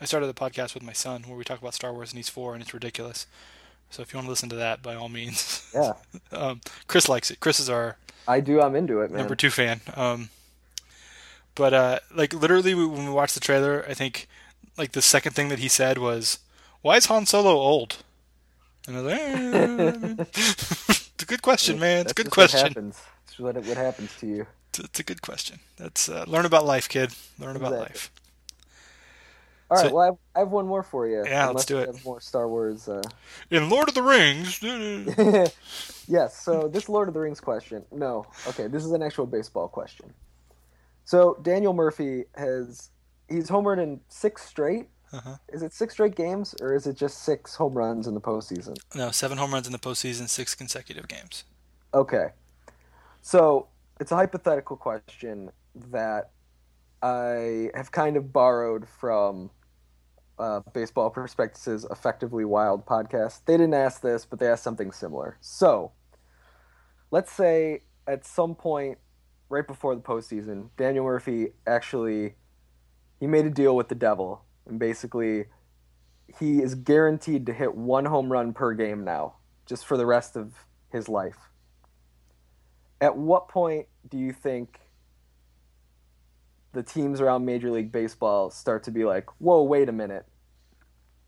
[0.00, 2.28] I started a podcast with my son where we talk about Star Wars and he's
[2.28, 3.26] four and it's ridiculous.
[3.90, 5.68] So if you want to listen to that, by all means.
[5.74, 5.94] Yeah.
[6.32, 7.40] um, Chris likes it.
[7.40, 7.96] Chris is our
[8.28, 8.60] I do.
[8.60, 9.20] I'm into it, man.
[9.20, 9.80] number two fan.
[9.96, 10.28] Um,
[11.54, 14.28] but uh, like literally we- when we watched the trailer, I think
[14.76, 16.38] like the second thing that he said was,
[16.82, 18.04] "Why is Han Solo old?"
[18.88, 22.02] And I was like, eh, "It's a good question, man.
[22.02, 23.00] It's a good question." What happens.
[23.26, 24.46] It's what, what happens to you.
[24.70, 25.60] It's, it's a good question.
[25.76, 27.12] That's uh, learn about life, kid.
[27.38, 28.10] Learn about life.
[29.70, 29.88] All right.
[29.88, 31.22] So- well, I have, I have one more for you.
[31.26, 31.86] Yeah, let's do it.
[31.86, 32.88] Have more Star Wars.
[32.88, 33.02] Uh...
[33.50, 34.62] In Lord of the Rings,
[36.08, 36.36] yes.
[36.42, 37.84] So this Lord of the Rings question.
[37.92, 38.26] No.
[38.48, 38.68] Okay.
[38.68, 40.14] This is an actual baseball question.
[41.04, 42.90] So Daniel Murphy has
[43.28, 44.88] he's homered in six straight.
[45.12, 45.36] Uh-huh.
[45.48, 48.76] Is it six straight games or is it just six home runs in the postseason?
[48.94, 51.44] no, seven home runs in the postseason, six consecutive games.
[51.94, 52.28] Okay.
[53.22, 53.68] So
[54.00, 55.50] it's a hypothetical question
[55.90, 56.30] that
[57.02, 59.50] I have kind of borrowed from
[60.38, 63.40] uh, Baseball Prospectus's Effectively Wild podcast.
[63.46, 65.36] They didn't ask this, but they asked something similar.
[65.40, 65.92] So
[67.10, 68.98] let's say at some point
[69.48, 72.34] right before the postseason, Daniel Murphy actually
[73.20, 75.46] he made a deal with the devil and basically
[76.38, 79.34] he is guaranteed to hit one home run per game now,
[79.66, 80.52] just for the rest of
[80.92, 81.38] his life.
[83.00, 84.80] At what point do you think
[86.72, 90.26] the teams around Major League Baseball start to be like, whoa, wait a minute.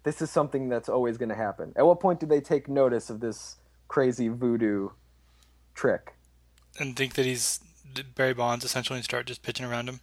[0.03, 1.73] This is something that's always going to happen.
[1.77, 3.57] At what point do they take notice of this
[3.89, 4.91] crazy voodoo
[5.75, 6.15] trick?
[6.79, 7.61] And think that he's
[8.15, 10.01] Barry Bonds essentially and start just pitching around him.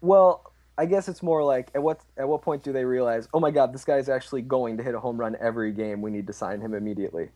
[0.00, 0.49] Well,
[0.80, 3.50] I guess it's more like at what at what point do they realize, oh my
[3.50, 6.00] God, this guy's actually going to hit a home run every game.
[6.00, 7.28] We need to sign him immediately.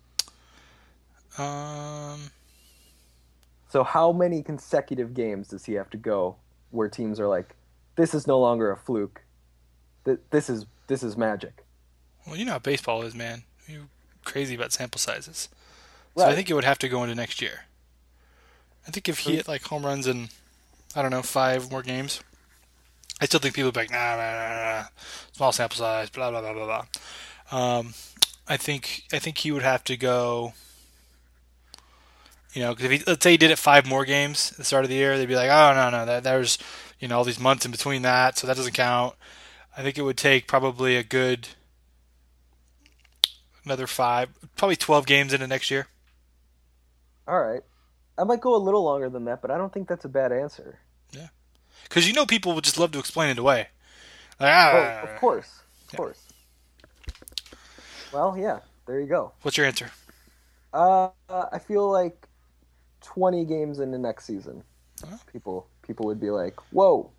[1.39, 2.31] Um,
[3.69, 6.37] So how many consecutive games does he have to go
[6.71, 7.55] where teams are like,
[7.97, 9.23] this is no longer a fluke.
[10.05, 11.65] Th- This is this is magic.
[12.27, 13.43] well, you know how baseball is, man.
[13.67, 13.89] You
[14.25, 15.49] crazy about sample sizes.
[16.17, 17.65] So I think it would have to go into next year.
[18.87, 20.29] I think if he hit like home runs in,
[20.95, 22.21] I don't know, five more games,
[23.25, 24.85] I still think people would be like, nah, nah, nah, nah,
[25.33, 26.85] small sample size, blah blah blah blah
[27.49, 27.59] blah.
[27.59, 27.95] Um,
[28.47, 30.53] I think I think he would have to go.
[32.53, 34.65] You know, because if he, let's say he did it five more games at the
[34.65, 36.59] start of the year, they'd be like, oh no no that there's
[37.01, 39.15] you know all these months in between that, so that doesn't count.
[39.75, 41.49] I think it would take probably a good
[43.65, 45.87] another five, probably twelve games into next year.
[47.27, 47.63] All right.
[48.19, 50.31] I might go a little longer than that, but I don't think that's a bad
[50.31, 50.81] answer.
[51.85, 53.69] Because you know people would just love to explain it away.
[54.41, 55.61] Like, Oh, ah, of course.
[55.89, 55.97] Of Yeah.
[55.97, 56.21] course.
[58.13, 59.33] Well, yeah, there you go.
[59.43, 59.91] What's your answer?
[60.73, 62.29] Uh, I feel like
[63.01, 64.65] 20 games into next season,
[65.05, 65.19] Huh?
[65.27, 67.13] people people would be like, "Whoa,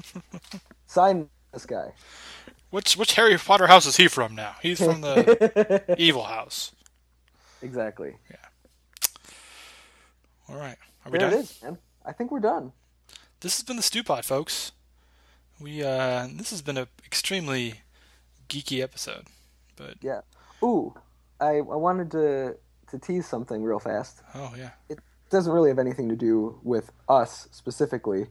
[0.86, 1.92] sign this guy."
[2.70, 4.56] Which which Harry Potter house is he from now?
[4.62, 6.72] He's from the evil house.
[7.62, 8.16] exactly.
[8.30, 8.36] Yeah.
[10.48, 11.32] All right, are we There done?
[11.32, 11.78] it is, man.
[12.04, 12.72] I think we're done.
[13.40, 14.72] This has been the Stewpot, folks.
[15.60, 17.80] We uh, this has been an extremely
[18.48, 19.26] geeky episode,
[19.76, 20.20] but Yeah.
[20.62, 20.94] Ooh,
[21.40, 22.56] I I wanted to
[22.90, 24.22] to tease something real fast.
[24.34, 24.98] oh yeah, It
[25.30, 28.26] doesn't really have anything to do with us specifically,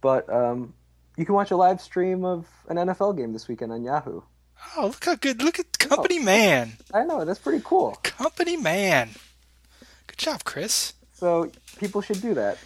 [0.00, 0.72] but um,
[1.16, 4.22] you can watch a live stream of an NFL game this weekend on Yahoo.
[4.76, 5.42] oh look how good!
[5.42, 7.96] Look at Company Man, I know that's pretty cool.
[8.02, 9.10] Company Man.
[10.06, 10.94] Good job, Chris.
[11.12, 12.58] So people should do that.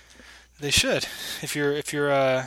[0.61, 1.05] They should.
[1.43, 2.47] If you're if you're uh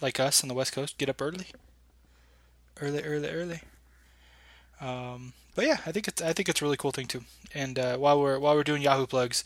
[0.00, 1.46] like us on the West Coast, get up early.
[2.80, 3.60] Early, early, early.
[4.80, 7.22] Um, but yeah, I think it's I think it's a really cool thing too.
[7.54, 9.44] And uh, while we're while we're doing Yahoo plugs,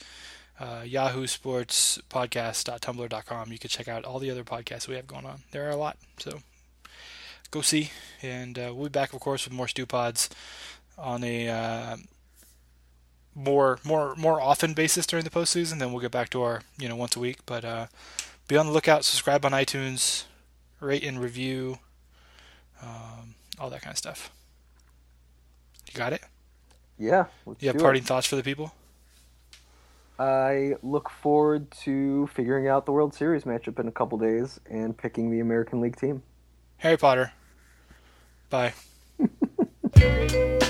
[0.58, 5.26] uh, Yahoo Sports Podcast.tumblr.com, you can check out all the other podcasts we have going
[5.26, 5.42] on.
[5.52, 6.40] There are a lot, so
[7.50, 7.90] go see.
[8.22, 10.30] And uh, we'll be back, of course, with more Stew Pods
[10.98, 11.96] on a uh,
[13.34, 15.78] more more more often basis during the postseason.
[15.78, 17.38] Then we'll get back to our you know once a week.
[17.46, 17.86] But uh,
[18.48, 19.04] be on the lookout.
[19.04, 20.24] Subscribe on iTunes,
[20.80, 21.78] rate and review,
[22.82, 24.30] um, all that kind of stuff.
[25.88, 26.22] You got it.
[26.98, 27.26] Yeah.
[27.46, 27.82] let's You have do it.
[27.82, 28.72] parting thoughts for the people.
[30.18, 34.94] I look forward to figuring out the World Series matchup in a couple days and
[34.96, 36.22] picking the American League team.
[36.76, 37.32] Harry Potter.
[38.50, 38.74] Bye.